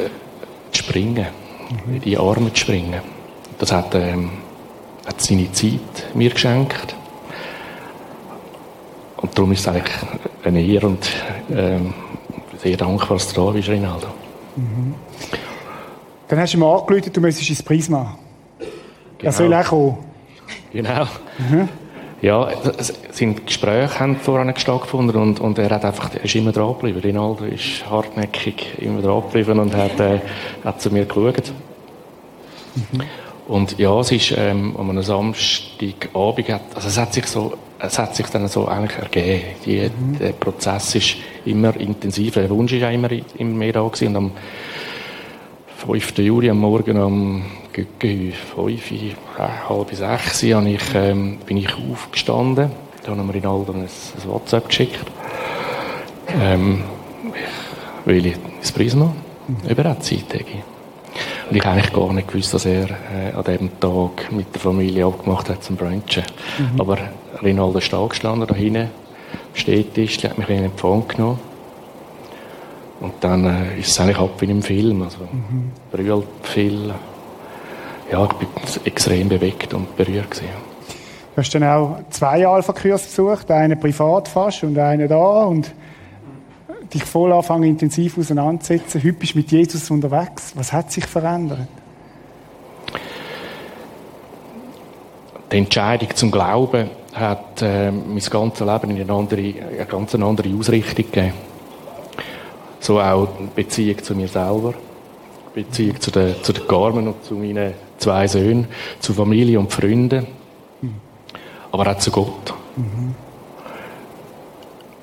[0.71, 1.27] zu springen,
[1.85, 1.95] mhm.
[1.95, 3.01] in die Arme zu springen.
[3.57, 4.31] Das hat, ähm,
[5.05, 6.95] hat seine Zeit mir geschenkt.
[9.17, 9.95] Und darum ist es eigentlich
[10.43, 11.09] eine Ehre und
[11.51, 11.93] ähm,
[12.57, 14.07] sehr dankbar, dass du da bist, Rinaldo.
[14.55, 14.95] Mhm.
[16.27, 18.17] Dann hast du mir angerufen, du müsstest ins Prisma.
[18.59, 18.69] Genau.
[19.21, 19.97] Er soll auch kommen.
[20.71, 21.05] Genau.
[21.37, 21.69] Mhm.
[22.21, 26.51] Ja, es sind Gespräche haben vorhin stattgefunden und, und er hat einfach, er ist immer
[26.51, 26.99] dran geblieben.
[26.99, 30.19] Rinaldo ist hartnäckig immer dran geblieben und hat, äh,
[30.65, 31.53] hat zu mir geschaut.
[32.75, 33.01] Mhm.
[33.47, 37.97] Und ja, es ist, ähm, um einen Samstagabend hat, also es hat sich so, es
[37.97, 39.41] hat sich dann so eigentlich ergeben.
[39.65, 40.19] Die, mhm.
[40.19, 41.15] Der Prozess ist
[41.45, 42.41] immer intensiver.
[42.41, 44.09] Der Wunsch ist auch immer, immer mehr da gewesen.
[44.09, 44.31] Und am
[45.87, 46.17] 5.
[46.17, 47.45] Juli am Morgen am
[47.99, 49.13] gegen fünf, äh,
[49.67, 52.71] halb sechs ich, ähm, bin ich aufgestanden
[53.07, 55.05] habe ich Rinaldo ein, ein WhatsApp geschickt.
[56.41, 56.83] Ähm,
[58.05, 59.13] ich ins Prisma
[59.67, 60.45] über eine Zeit habe.
[61.49, 65.05] Und ich eigentlich gar nicht gewusst, dass er äh, an diesem Tag mit der Familie
[65.05, 66.23] abgemacht hat zum Brunchen.
[66.57, 66.81] Mhm.
[66.81, 66.97] Aber
[67.41, 68.89] Rinaldo ist da gestanden, da hinten,
[69.53, 71.39] steht ist, hat mich in den Empfang genommen.
[72.99, 75.01] Und dann äh, ist es eigentlich ab wie im Film.
[75.01, 75.71] Also, mhm.
[75.91, 76.93] brüllt viel.
[78.11, 78.47] Ja, ich bin
[78.85, 80.49] extrem bewegt und berührt gewesen.
[81.35, 85.71] Du hast dann auch zwei Alpha-Kurs besucht, einen privat fast und einen da und
[86.93, 89.01] dich voll anfangen intensiv auseinanderzusetzen.
[89.03, 90.53] Heute bist du mit Jesus unterwegs.
[90.55, 91.67] Was hat sich verändert?
[95.51, 100.55] Die Entscheidung zum Glauben hat äh, mein ganzes Leben in eine, andere, eine ganz andere
[100.55, 101.33] Ausrichtung gegeben.
[102.79, 104.73] So auch die Beziehung zu mir selber,
[105.53, 108.67] Beziehung zu den, zu den Carmen und zu meinen zwei Söhnen,
[108.99, 110.27] zu Familie und Freunden,
[111.71, 112.53] aber auch zu Gott.
[112.75, 113.15] Mhm.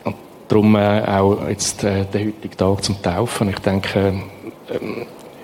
[0.05, 0.17] Und
[0.49, 3.51] darum äh, auch jetzt äh, der heutige Tag zum Taufen.
[3.51, 4.15] Ich denke,
[4.69, 4.79] äh,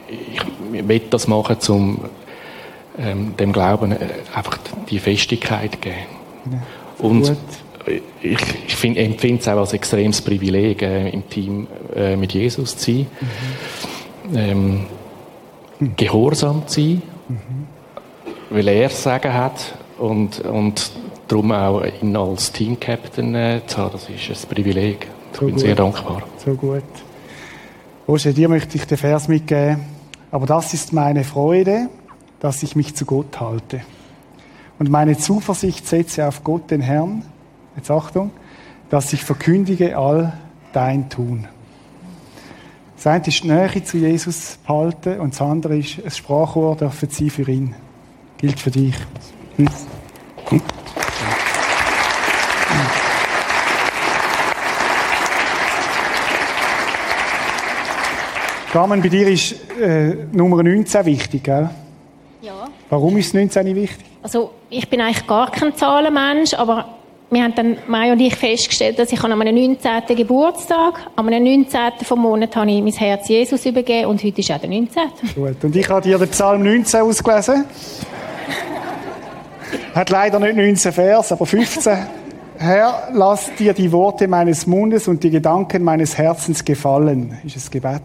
[0.09, 2.01] ich will das machen, um
[2.99, 3.97] ähm, dem Glauben äh,
[4.35, 5.97] einfach die Festigkeit zu geben.
[6.51, 6.63] Ja.
[6.99, 7.37] Und Gut
[8.23, 12.93] ich, ich empfinde es auch als extremes Privileg, äh, im Team äh, mit Jesus zu
[12.93, 13.07] sein.
[13.21, 13.92] Mhm.
[14.35, 14.87] Ähm,
[15.79, 15.97] mhm.
[15.97, 17.67] Gehorsam zu sein, mhm.
[18.51, 20.93] weil er es sagen hat und, und
[21.29, 25.09] darum auch ihn als Team-Captain äh, zu haben, das ist ein Privileg.
[25.33, 25.61] Ich so bin gut.
[25.61, 26.23] sehr dankbar.
[26.45, 26.83] So gut.
[28.07, 29.81] Roger, dir möchte ich den Vers mitgeben.
[30.31, 31.89] Aber das ist meine Freude,
[32.41, 33.83] dass ich mich zu Gott halte.
[34.79, 37.23] Und meine Zuversicht setze auf Gott, den Herrn,
[37.77, 38.31] jetzt Achtung,
[38.91, 40.33] dass ich verkündige all
[40.73, 41.47] dein Tun.
[43.03, 47.09] Das eine ist die Nähe zu Jesus behalten und das andere ist ein Sprachrohr dürfen
[47.11, 47.75] sie für ihn.
[48.39, 48.95] Gilt für dich.
[49.57, 49.69] Hm?
[50.51, 50.63] Hm?
[58.73, 61.71] Carmen, bei dir ist äh, Nummer 19 wichtig, gell?
[62.41, 62.69] Ja.
[62.89, 64.07] Warum ist 19 wichtig?
[64.23, 67.02] Also, ich bin eigentlich gar kein Zahlenmensch, aber
[67.33, 70.15] wir haben dann, Mai und ich, festgestellt, dass ich an meinem 19.
[70.15, 72.05] Geburtstag, an meinem 19.
[72.05, 75.03] vom Monat, habe ich mein Herz Jesus übergeben und heute ist auch der 19.
[75.35, 77.65] Gut, und ich habe dir den Psalm 19 ausgelesen.
[79.95, 81.99] Hat leider nicht 19 Vers, aber 15.
[82.59, 87.71] Herr, lass dir die Worte meines Mundes und die Gedanken meines Herzens gefallen, ist das
[87.71, 88.03] Gebet.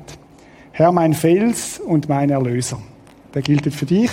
[0.72, 2.80] Herr, mein Fels und mein Erlöser.
[3.34, 4.10] Der gilt für dich.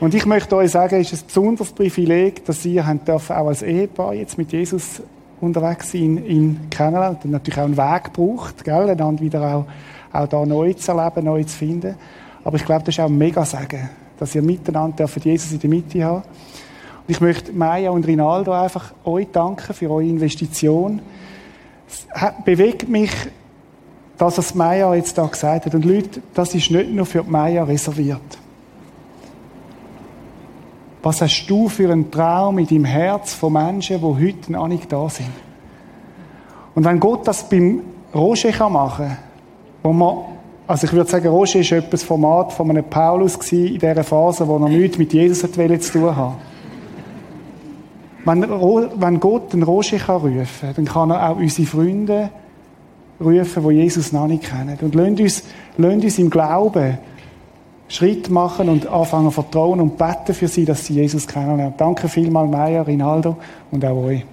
[0.00, 4.14] Und ich möchte euch sagen, es ist ein besonderes Privileg, dass ihr auch als Ehepaar
[4.14, 5.00] jetzt mit Jesus
[5.40, 9.66] unterwegs sein, ihn kennenlernen und natürlich auch einen Weg braucht, gell, einander wieder auch,
[10.12, 11.96] auch da neu zu erleben, neu zu finden.
[12.44, 15.60] Aber ich glaube, das ist auch ein mega Sagen, dass ihr miteinander dürft Jesus in
[15.60, 16.22] der Mitte haben.
[16.22, 21.00] Und ich möchte Maya und Rinaldo einfach euch danken für eure Investition.
[21.88, 22.06] Es
[22.44, 23.10] bewegt mich,
[24.18, 25.74] dass es Maya jetzt da gesagt hat.
[25.74, 28.20] Und Leute, das ist nicht nur für Maya reserviert.
[31.02, 34.90] Was hast du für einen Traum in deinem Herz von Menschen, die heute noch nicht
[34.92, 35.30] da sind?
[36.74, 37.80] Und wenn Gott das beim
[38.14, 39.16] Roger machen kann,
[39.82, 40.16] wo man,
[40.66, 44.56] also ich würde sagen, Roger ist etwas Format von einem Paulus in dieser Phase, wo
[44.58, 46.34] er nichts mit Jesus zu tun hat.
[48.24, 52.30] Wenn, wenn Gott einen Roger kann rufen kann, dann kann er auch unsere Freunde
[53.20, 54.78] rufen, die Jesus noch nicht kennen.
[54.80, 55.42] Und lasst uns,
[55.76, 56.98] lasst uns im Glauben
[57.92, 61.74] Schritt machen und anfangen vertrauen und beten für sie, dass sie Jesus kennenlernen.
[61.76, 63.36] Danke vielmals, Maya, Rinaldo
[63.70, 64.24] und auch euch.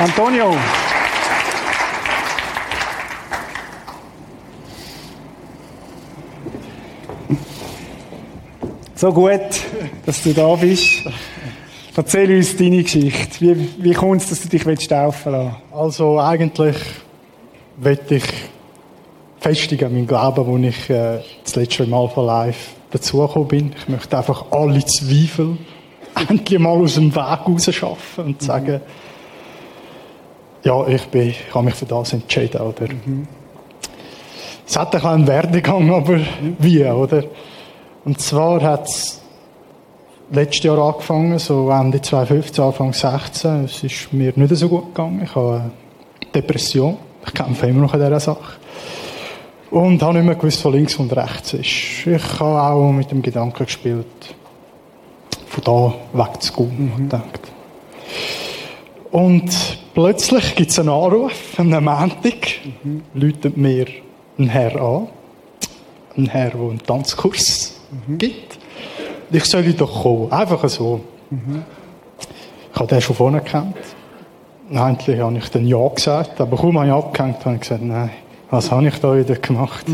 [0.00, 0.56] Antonio.
[8.94, 9.40] So gut,
[10.06, 11.06] dass du da bist.
[11.94, 13.40] Erzähl uns deine Geschichte.
[13.40, 16.76] Wie, wie kommt es, dass du dich taufen lassen Also eigentlich
[17.80, 18.24] möchte ich
[19.40, 23.74] festigen, mein Glauben, wo ich äh, das letzte Mal von live dazugekommen bin.
[23.78, 25.58] Ich möchte einfach alle Zweifel
[26.28, 28.80] endlich mal aus dem Weg rausschaffen und sagen,
[30.64, 32.60] ja, ich, bin, ich habe mich für das entschieden.
[32.60, 32.88] Oder?
[32.88, 33.28] Mhm.
[34.66, 36.20] Es hat ein einen Werdegang, aber
[36.58, 37.24] wie, oder?
[38.04, 39.22] Und zwar hat es
[40.30, 43.64] letztes Jahr angefangen, so Ende 2015, Anfang 2016.
[43.64, 45.22] Es ist mir nicht so gut gegangen.
[45.24, 45.70] Ich habe eine
[46.34, 46.98] Depression.
[47.28, 48.54] Ich kämpfe immer noch in dieser Sache.
[49.70, 52.06] Und habe nicht mehr gewusst, wo links und rechts ist.
[52.06, 54.06] Ich habe auch mit dem Gedanken gespielt,
[55.46, 56.92] von da wegzugehen.
[56.96, 57.02] Mhm.
[57.02, 57.40] Gedacht.
[59.10, 62.48] Und plötzlich gibt es einen Anruf, einen Montag,
[62.82, 63.02] mhm.
[63.12, 63.86] läutet mir
[64.38, 65.08] ein Herr an.
[66.16, 68.18] Ein Herr, der einen Tanzkurs mhm.
[68.18, 68.58] gibt.
[69.30, 70.32] ich soll doch kommen.
[70.32, 71.00] Einfach so.
[71.30, 73.76] Ich habe den schon vorne gekannt.
[74.70, 78.10] Endlich habe ich dann Ja gesagt, aber kaum habe ich abgehängt, habe ich gesagt, nein,
[78.50, 79.86] was habe ich da wieder gemacht?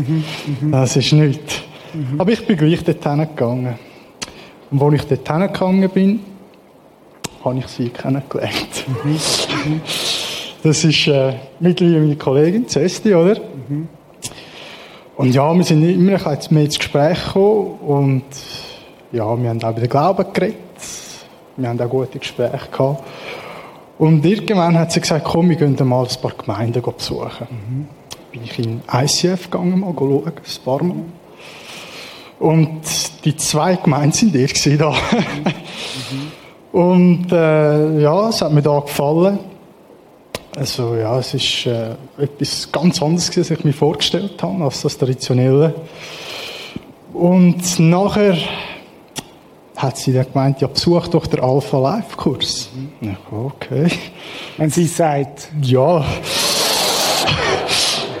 [0.71, 1.61] Das ist nichts.
[2.17, 3.75] Aber ich bin gleich dorthin gegangen.
[4.71, 6.19] Und als ich dorthin gegangen bin,
[7.43, 8.85] habe ich sie kennengelernt.
[10.63, 13.39] Das ist äh, mittlerweile meine Kollegin, Cesti, oder?
[15.15, 18.23] Und ja, wir sind immer ein bisschen mehr ins Gespräch gekommen und
[19.11, 20.57] ja, wir haben auch über den Glauben geredet.
[21.55, 23.03] Wir haben auch gute Gespräche gehabt.
[23.97, 27.47] Und irgendwann hat sie gesagt, komm, wir gehen mal ein paar Gemeinden besuchen.
[27.49, 27.87] Mhm.
[28.31, 30.95] Bin ich in ICF gegangen, mal schauen, ein paar Mal.
[32.39, 32.81] Und
[33.23, 34.91] die zwei Gemeinden sind ihr da.
[34.91, 36.31] Mhm.
[36.79, 39.39] Und äh, ja, es hat mir da gefallen.
[40.57, 44.97] Also ja, es ist äh, etwas ganz anderes, als ich mir vorgestellt habe, als das
[44.97, 45.73] Traditionelle.
[47.13, 48.37] Und nachher
[49.75, 52.69] hat sie dann gemeint, ja, besuch doch den Alpha Life Kurs.
[53.01, 53.17] Mhm.
[53.31, 53.87] okay.
[54.57, 55.49] Wenn sie sagt.
[55.61, 56.05] Ja.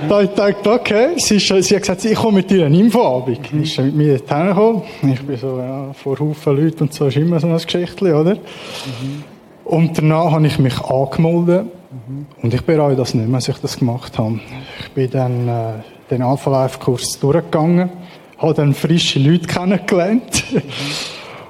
[0.09, 3.53] da ich dachte, okay, sie, ist, sie hat gesagt, ich komme mit dir eine Infoabend.
[3.53, 3.63] Mhm.
[3.63, 4.83] Ist mit mir hergekommen.
[5.03, 8.35] Ich bin so, ja, vor Haufen Leuten und so ist immer so ein Geschichtchen, oder?
[8.35, 9.23] Mhm.
[9.63, 11.65] Und danach habe ich mich angemeldet.
[11.65, 12.25] Mhm.
[12.41, 14.39] Und ich bereue das nicht mehr, als ich das gemacht habe.
[14.81, 15.71] Ich bin dann äh,
[16.11, 17.89] den Alpha Life Kurs durchgegangen,
[18.37, 20.43] habe dann frische Leute kennengelernt.
[20.51, 20.61] Mhm.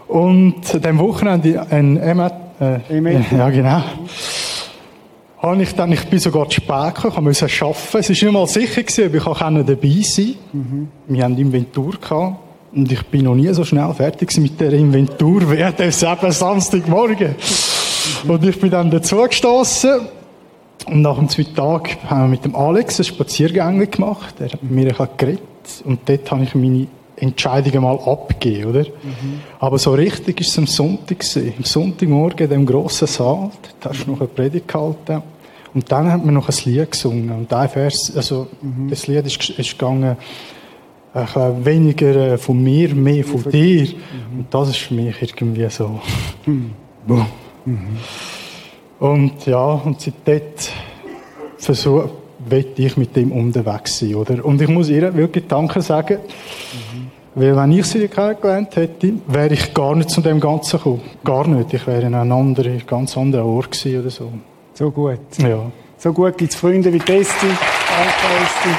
[0.08, 2.80] Und dem Wochenende ein Emmet, äh,
[3.36, 3.82] ja genau,
[5.46, 7.78] habe ich dann, ich bin sogar zu spät gekommen, ich musste arbeiten.
[7.92, 10.60] Es war nicht mal sicher, gewesen, ob ich auch dabei sein kann.
[10.60, 10.88] Mhm.
[11.08, 12.38] Wir hatten Inventur gehabt.
[12.74, 17.36] Und ich bin noch nie so schnell fertig mit der Inventur wie das eben Samstagmorgen.
[18.24, 18.30] Mhm.
[18.30, 20.02] Und ich bin dann dazu gestoßen.
[20.88, 24.36] Und nach dem Tagen haben wir mit dem Alex einen Spaziergang gemacht.
[24.40, 25.42] Er hat mit mir ein geredet.
[25.84, 26.88] Und dort habe ich meine
[27.18, 28.82] Entscheidungen mal abgeben, oder?
[28.82, 29.42] Mhm.
[29.60, 31.54] Aber so richtig ist es am Sonntag gewesen.
[31.58, 35.22] Am Sonntagmorgen in dem grossen Saal, da hast du noch eine Predigt gehalten.
[35.74, 37.32] Und dann hat man noch ein Lied gesungen.
[37.32, 38.90] Und ein Vers, also, mhm.
[38.90, 40.18] das Lied ist, ist gegangen,
[41.14, 43.52] äh, weniger äh, von mir, mehr von mhm.
[43.52, 43.88] dir.
[44.38, 46.00] Und das ist für mich irgendwie so,
[46.46, 46.72] mhm.
[47.08, 47.26] boom.
[47.66, 47.98] Mhm.
[49.00, 50.42] Und ja, und seitdem
[51.58, 52.10] versuche,
[52.48, 54.44] will ich mit dem unterwegs sein, oder?
[54.46, 56.95] Und ich muss ihr wirklich Danke sagen, mhm.
[57.36, 61.02] Weil wenn ich sie kennengelernt hätte, wäre ich gar nicht zu dem Ganzen gekommen.
[61.24, 61.74] Gar nicht.
[61.74, 64.32] Ich wäre in einem anderen, ganz anderen Ort gewesen oder so.
[64.74, 65.20] So gut.
[65.38, 65.70] Ja.
[65.98, 67.48] So gut gibt es Freunde wie Testi.
[67.48, 68.70] Danke, Testi.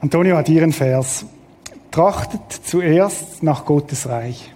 [0.00, 1.24] Antonio hat einen Vers.
[1.92, 4.52] Trachtet zuerst nach Gottes Reich.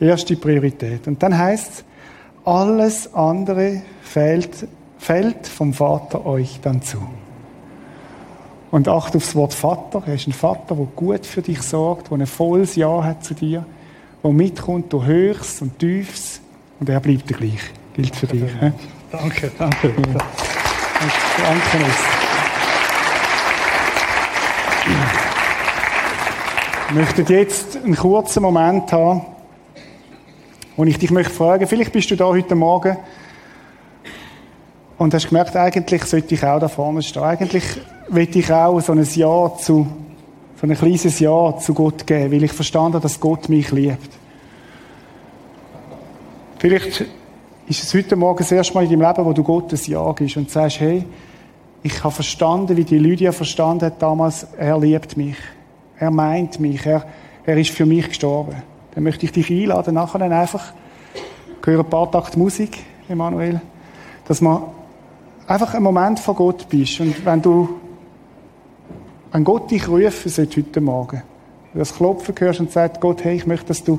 [0.00, 1.06] Erste Priorität.
[1.06, 1.84] Und dann heißt es,
[2.46, 4.66] alles andere fällt,
[5.00, 6.98] fällt vom Vater euch dann zu.
[8.70, 10.02] Und acht aufs Wort Vater.
[10.06, 13.34] Er ist ein Vater, der gut für dich sorgt, der ein volles Ja hat zu
[13.34, 13.64] dir,
[14.22, 16.40] der mitkommt durch Höchst und Tiefs.
[16.78, 17.60] Und er bleibt der gleich.
[17.94, 18.42] Gilt für dich.
[19.10, 19.88] Danke, danke.
[19.88, 19.88] danke.
[20.12, 20.18] Ja.
[21.42, 21.86] Danke.
[26.88, 29.22] Ich möchte jetzt einen kurzen Moment haben,
[30.76, 32.96] wo ich dich möchte fragen, vielleicht bist du da heute Morgen
[35.00, 37.22] und hast gemerkt, eigentlich sollte ich auch da vorne stehen.
[37.22, 37.64] Eigentlich
[38.08, 39.86] will ich auch so ein Ja zu,
[40.60, 44.10] so ein kleines Ja zu Gott geben, weil ich verstanden habe, dass Gott mich liebt.
[46.58, 47.06] Vielleicht
[47.66, 50.12] ist es heute Morgen das erste Mal in deinem Leben, wo du Gott ein Ja
[50.12, 51.06] gibst und sagst, hey,
[51.82, 55.36] ich habe verstanden, wie die Lydia verstanden hat damals, er liebt mich.
[55.98, 56.84] Er meint mich.
[56.84, 57.06] Er,
[57.46, 58.56] er ist für mich gestorben
[58.92, 60.72] dann möchte ich dich einladen, nachher einfach,
[61.64, 62.78] hören ein paar Takte Musik,
[63.08, 63.60] Emanuel,
[64.26, 64.64] dass man
[65.50, 67.00] einfach einen Moment vor Gott bist.
[67.00, 67.68] Und wenn du,
[69.32, 71.22] wenn Gott dich rufen sollte heute Morgen,
[71.72, 73.98] du das Klopfen hörst und sagst, Gott, hey, ich möchte, dass du,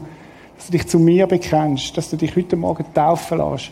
[0.55, 3.71] dass du dich zu mir bekennst, dass du dich heute Morgen taufen lässt.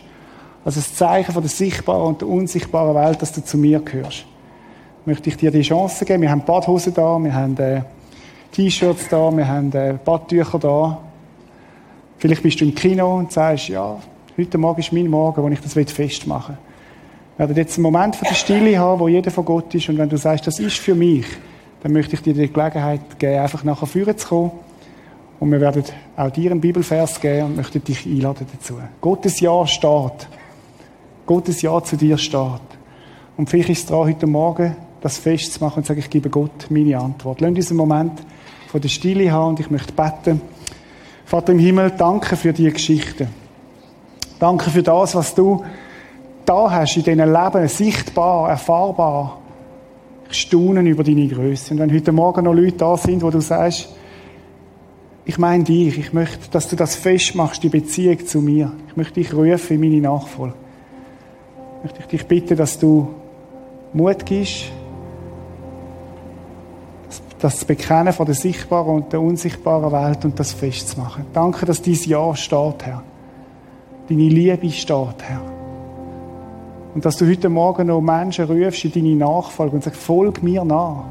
[0.62, 4.26] Also ein Zeichen von der sichtbaren und der unsichtbaren Welt, dass du zu mir gehörst.
[5.06, 6.20] Möchte ich dir die Chance geben.
[6.20, 7.80] Wir haben Badhosen da, wir haben äh,
[8.52, 10.98] T-Shirts da, wir haben äh, Badtücher da.
[12.18, 13.96] Vielleicht bist du im Kino und sagst, ja,
[14.36, 16.69] heute Morgen ist mein Morgen, wo ich das festmachen will.
[17.40, 19.88] Werden jetzt einen Moment von der Stille haben, wo jeder von Gott ist.
[19.88, 21.24] Und wenn du sagst, das ist für mich,
[21.82, 24.50] dann möchte ich dir die Gelegenheit geben, einfach nachher führen zu kommen.
[25.38, 25.82] Und wir werden
[26.18, 28.74] auch dir einen Bibelvers geben und möchten dich einladen dazu.
[29.00, 30.28] Gottes Ja steht.
[31.24, 32.60] Gottes Ja zu dir steht.
[33.38, 36.66] Und vielleicht ist es dran, heute Morgen das festzumachen und zu sagen, ich gebe Gott
[36.68, 37.40] meine Antwort.
[37.40, 38.20] Lass uns einen Moment
[38.68, 40.42] von der Stille haben und ich möchte beten.
[41.24, 43.28] Vater im Himmel, danke für diese Geschichte.
[44.38, 45.64] Danke für das, was du
[46.50, 49.38] da hast in diesen Leben, sichtbar, erfahrbar.
[50.28, 51.74] Ich staune über deine Größe.
[51.74, 53.88] Und wenn heute Morgen noch Leute da sind, wo du sagst,
[55.24, 58.72] ich meine dich, ich möchte, dass du das festmachst, die Beziehung zu mir.
[58.88, 60.54] Ich möchte dich rufen in meine Nachfolge.
[61.78, 63.14] Ich möchte dich bitten, dass du
[63.92, 64.72] Mut gibst,
[67.38, 71.26] das Bekennen von der sichtbaren und der unsichtbaren Welt und das festzumachen.
[71.32, 73.04] Danke, dass dein Ja steht, Herr.
[74.08, 75.49] Deine Liebe steht, Herr.
[76.94, 80.64] Und dass du heute Morgen noch Menschen rufst in deine Nachfolge und sagst, folg mir
[80.64, 81.04] nach.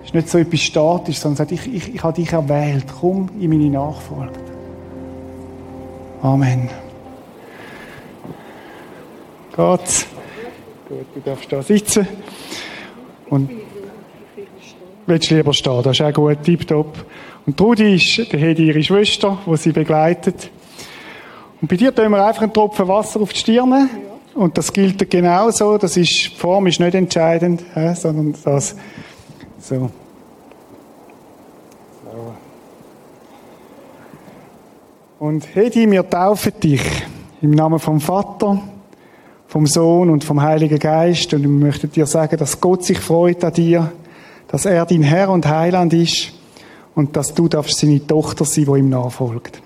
[0.00, 3.28] Es ist nicht so etwas statisch, sondern sagst, ich, ich, ich habe dich erwählt, komm
[3.40, 4.38] in meine Nachfolge.
[6.22, 6.68] Amen.
[9.56, 10.06] Gott,
[10.88, 12.06] gut, du darfst da sitzen.
[13.28, 13.50] Und
[15.06, 17.04] willst lieber stehen, das ist auch gut, tipptopp.
[17.46, 20.50] Und Trudi ist, der hat ihre Schwester, die sie begleitet.
[21.60, 23.88] Und bei dir tun wir einfach einen Tropfen Wasser auf die Stirne.
[24.34, 25.76] Und das gilt genauso.
[25.76, 27.62] Das ist, die Form ist nicht entscheidend,
[27.94, 28.74] sondern das,
[29.58, 29.90] so.
[35.18, 36.80] Und Hedi, wir taufen dich
[37.42, 38.62] im Namen vom Vater,
[39.48, 41.34] vom Sohn und vom Heiligen Geist.
[41.34, 43.92] Und wir möchten dir sagen, dass Gott sich freut an dir,
[44.48, 46.32] dass er dein Herr und Heiland ist
[46.94, 49.60] und dass du darfst seine Tochter sein, die ihm nachfolgt.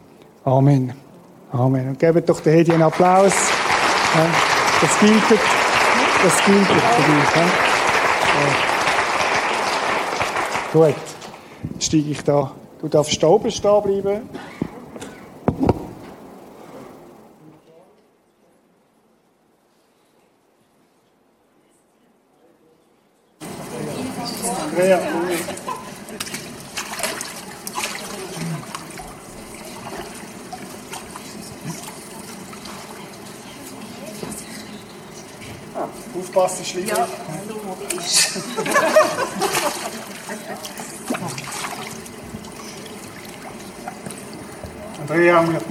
[0.44, 1.03] Amen.
[1.54, 1.88] Amen.
[1.88, 3.32] Und gebt doch der Hedi einen Applaus.
[4.80, 7.32] Das gilt, das gilt für dich.
[10.72, 10.94] Gut.
[11.78, 12.50] Steige ich da.
[12.80, 14.28] Du darfst da oben stehen bleiben.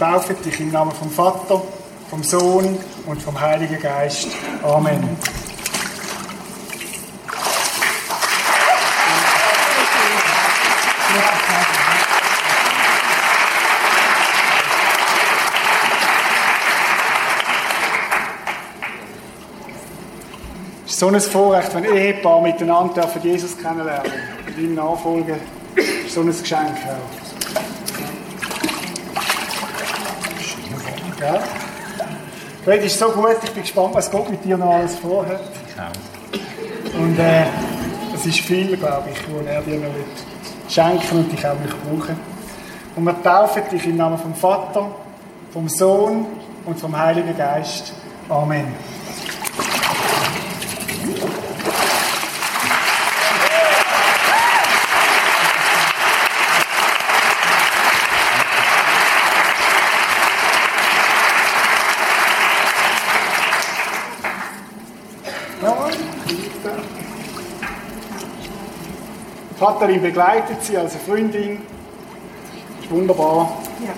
[0.04, 1.62] Taufen dich im Namen vom Vater,
[2.10, 4.28] vom Sohn und vom Heiligen Geist.
[4.62, 5.16] Amen.
[20.86, 24.12] ist so ein Vorrecht, wenn Ehepaar miteinander dürfen Jesus kennenlernen
[24.48, 25.40] und ihm nachfolgen.
[25.78, 26.78] Das ist so ein Geschenk.
[31.24, 31.40] Ja.
[32.66, 35.40] Fred ist so gut, ich bin gespannt, was Gott mit dir noch alles vorhat.
[37.00, 37.46] Und äh,
[38.14, 39.94] es ist viel, glaube ich, wo er dir noch
[40.70, 42.20] schenken und dich auch brauchen.
[42.98, 44.92] Und wir taufen dich im Namen vom Vater,
[45.54, 46.26] vom Sohn
[46.66, 47.94] und vom Heiligen Geist.
[48.28, 48.93] Amen.
[69.64, 71.62] Vaterin begleitet sie als Freundin.
[72.82, 73.50] Ist wunderbar.
[73.80, 73.94] Ja.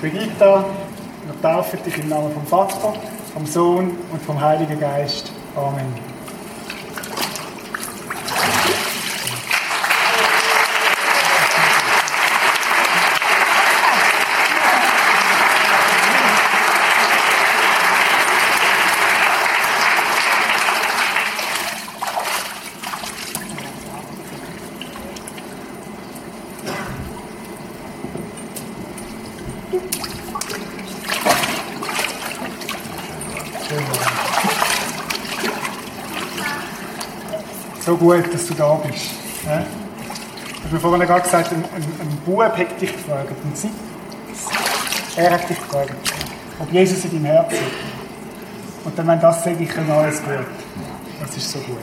[0.00, 0.64] Brigitta,
[1.26, 2.94] wir taufen dich im Namen vom Vater,
[3.34, 5.30] vom Sohn und vom Heiligen Geist.
[5.54, 6.19] Amen.
[38.00, 39.10] Gut, dass du da bist.
[39.44, 39.62] Ja?
[40.64, 43.30] Ich habe vorhin gerade gesagt, ein, ein, ein Bub hat dich gefragt.
[43.44, 43.68] Und sie,
[45.16, 45.92] er hat dich gefragt,
[46.58, 48.86] ob Jesus in deinem Herzen ist.
[48.86, 50.46] Und dann, wenn das sage ich, dann alles gut.
[51.20, 51.76] Das ist so gut.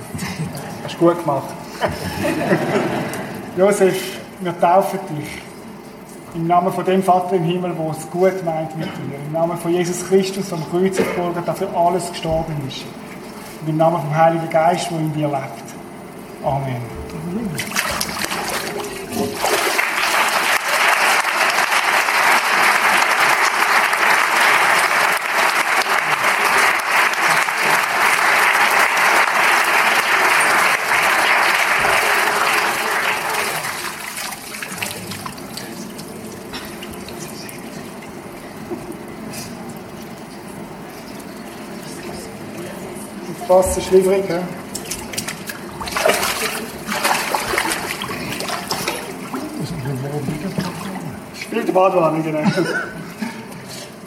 [0.84, 1.54] Hast du gut gemacht.
[3.58, 5.30] Josef, wir taufen dich.
[6.34, 9.20] Im Namen von dem Vater im Himmel, der es gut meint mit dir.
[9.24, 12.86] Im Namen von Jesus Christus, am Kreuz gefolgt dafür alles gestorben ist.
[13.62, 15.67] Und im Namen vom Heiligen Geist, der in dir lebt.
[16.44, 16.82] Amen.
[43.48, 44.44] Passt, ist schwierig, ne?
[51.78, 52.40] Die Badewanne, genau.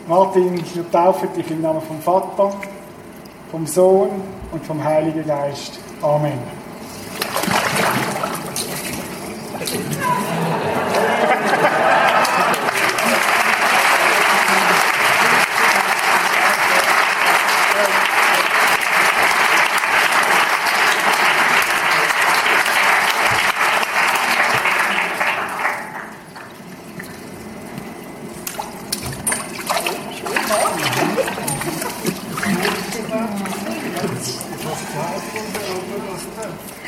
[0.09, 2.53] Martin, wir taufen dich im Namen vom Vater,
[3.51, 4.11] vom Sohn
[4.53, 5.79] und vom Heiligen Geist.
[6.03, 6.60] Amen.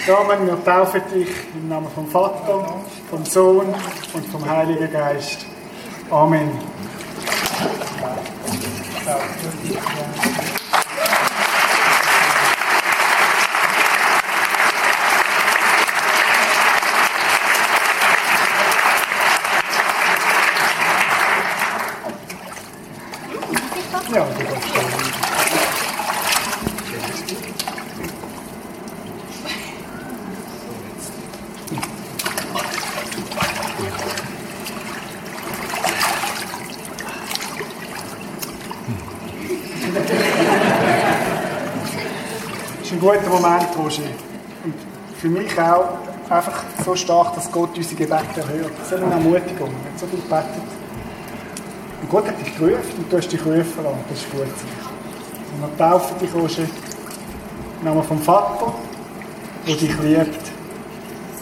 [0.04, 2.74] Damen, wir taufen dich im Namen vom Vater,
[3.08, 3.72] vom Sohn
[4.12, 5.46] und vom Heiligen Geist.
[6.10, 6.50] Amen.
[24.12, 25.22] Ja, du darfst stehen.
[42.74, 43.30] Das ist ein guter
[43.82, 44.02] Roger.
[44.64, 44.74] Und
[45.18, 45.98] für mich auch
[46.30, 48.72] einfach so stark, dass Gott unsere Gebete erhört.
[48.88, 49.70] So eine Ermutigung.
[49.84, 50.68] Er hat so viel gebetet.
[52.02, 54.04] Und Gott hat dich gerufen und du hast dich rufen lassen.
[54.08, 54.42] Das ist gut.
[54.42, 58.72] Und wir taufen dich, Roger, im Namen vom Vater,
[59.66, 60.52] der dich liebt.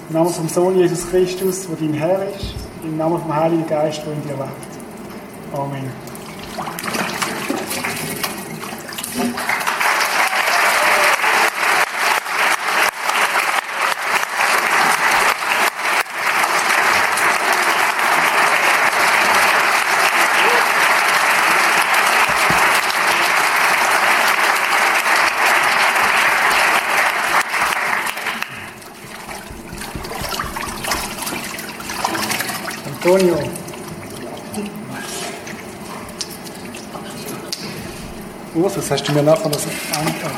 [0.08, 2.54] Im Namen vom Sohn Jesus Christus, der dein Herr ist.
[2.82, 5.54] Im Namen vom Heiligen Geist, der in dir lebt.
[5.54, 6.09] Amen.
[33.10, 33.34] Antonio.
[38.54, 39.66] Urs, was hast du mir nachher das
[39.98, 40.30] angetan?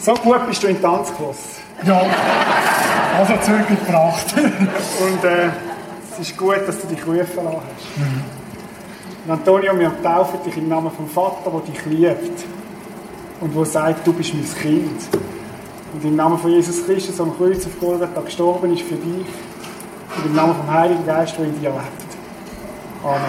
[0.00, 1.36] So gut bist du in Tanzkurs.
[1.86, 2.02] Ja,
[3.16, 4.34] also zurückgebracht.
[4.36, 5.48] Und äh,
[6.12, 9.24] es ist gut, dass du dich rufen lassen hast.
[9.24, 12.44] Und Antonio, wir taufen dich im Namen vom Vater, der dich liebt.
[13.40, 15.23] Und der sagt, du bist mein Kind.
[16.04, 19.24] Und im Namen von Jesus Christus am Kreuz auf Golgatha gestorben ist für dich.
[20.16, 21.82] Und im Namen vom Heiligen Geist, der in dir lebt.
[23.02, 23.22] Amen.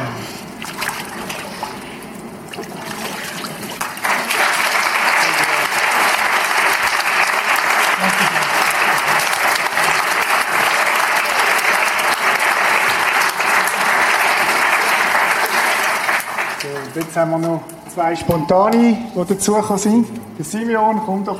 [16.93, 17.62] Jetzt haben wir noch
[17.93, 20.08] zwei Spontane, die dazugekommen sind.
[20.38, 21.39] Der Simeon, komm doch.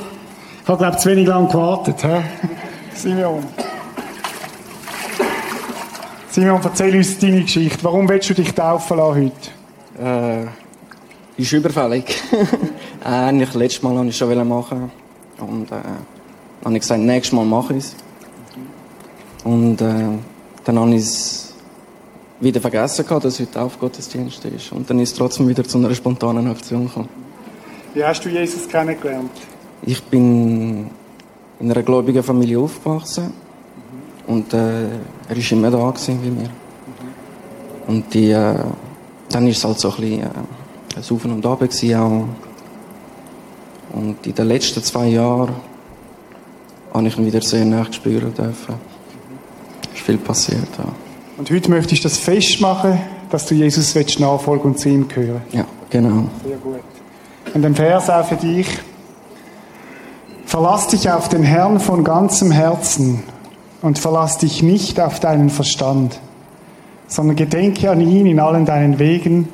[0.66, 2.02] Ich habe, glaube ich, zu wenig lang gewartet.
[2.02, 2.22] He?
[2.92, 3.44] Simeon.
[6.28, 7.78] Simeon, erzähl uns deine Geschichte.
[7.84, 9.30] Warum willst du dich taufen lassen
[9.96, 10.50] heute?
[11.38, 12.20] Äh, ist überfällig.
[13.04, 14.90] äh, eigentlich letztes Mal wollte ich es schon machen.
[15.38, 17.96] Und äh, dann habe ich gesagt, nächstes Mal mache ich es.
[19.44, 20.18] Und äh,
[20.64, 21.54] dann habe ich es
[22.40, 24.72] wieder vergessen gehabt, dass heute Aufgottesdienst ist.
[24.72, 27.08] Und dann ist es trotzdem wieder zu einer spontanen Aktion gekommen.
[27.94, 29.30] Wie hast du Jesus kennengelernt?
[29.82, 30.90] Ich bin
[31.60, 33.32] in einer gläubigen Familie aufgewachsen.
[34.26, 34.84] Und äh,
[35.28, 36.50] er war immer da gewesen wie mir.
[37.86, 38.54] Und die, äh,
[39.28, 40.28] dann ist es halt so ein bisschen äh,
[40.96, 42.28] ein Saufen und Abend gewesen auch.
[43.92, 45.54] Und in den letzten zwei Jahren
[46.92, 48.74] habe ich ihn wieder sehr nah spüren dürfen.
[49.92, 50.68] Es ist viel passiert.
[50.78, 50.84] Ja.
[51.38, 52.98] Und heute möchtest du das festmachen,
[53.30, 55.42] dass du Jesus nachfolgen und zu ihm gehören.
[55.52, 56.28] ja, genau.
[56.44, 56.80] Sehr gut.
[57.54, 58.66] Und ein Vers auch für dich.
[60.46, 63.24] Verlass dich auf den Herrn von ganzem Herzen
[63.82, 66.20] und verlass dich nicht auf deinen Verstand,
[67.08, 69.48] sondern gedenke an ihn in allen deinen Wegen,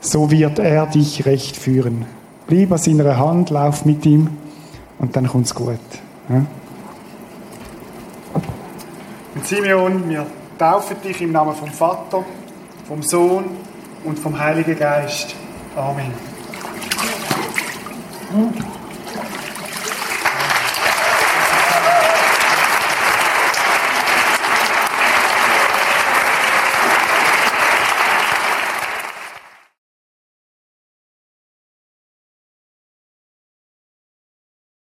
[0.00, 2.06] so wird er dich recht führen.
[2.48, 4.36] Blieb aus seiner Hand, lauf mit ihm
[4.98, 5.78] und dann kommt's gut.
[6.28, 6.44] Ja?
[9.36, 10.26] Und Simeon, wir
[10.58, 12.24] taufen dich im Namen vom Vater,
[12.88, 13.44] vom Sohn
[14.04, 15.36] und vom Heiligen Geist.
[15.76, 16.12] Amen.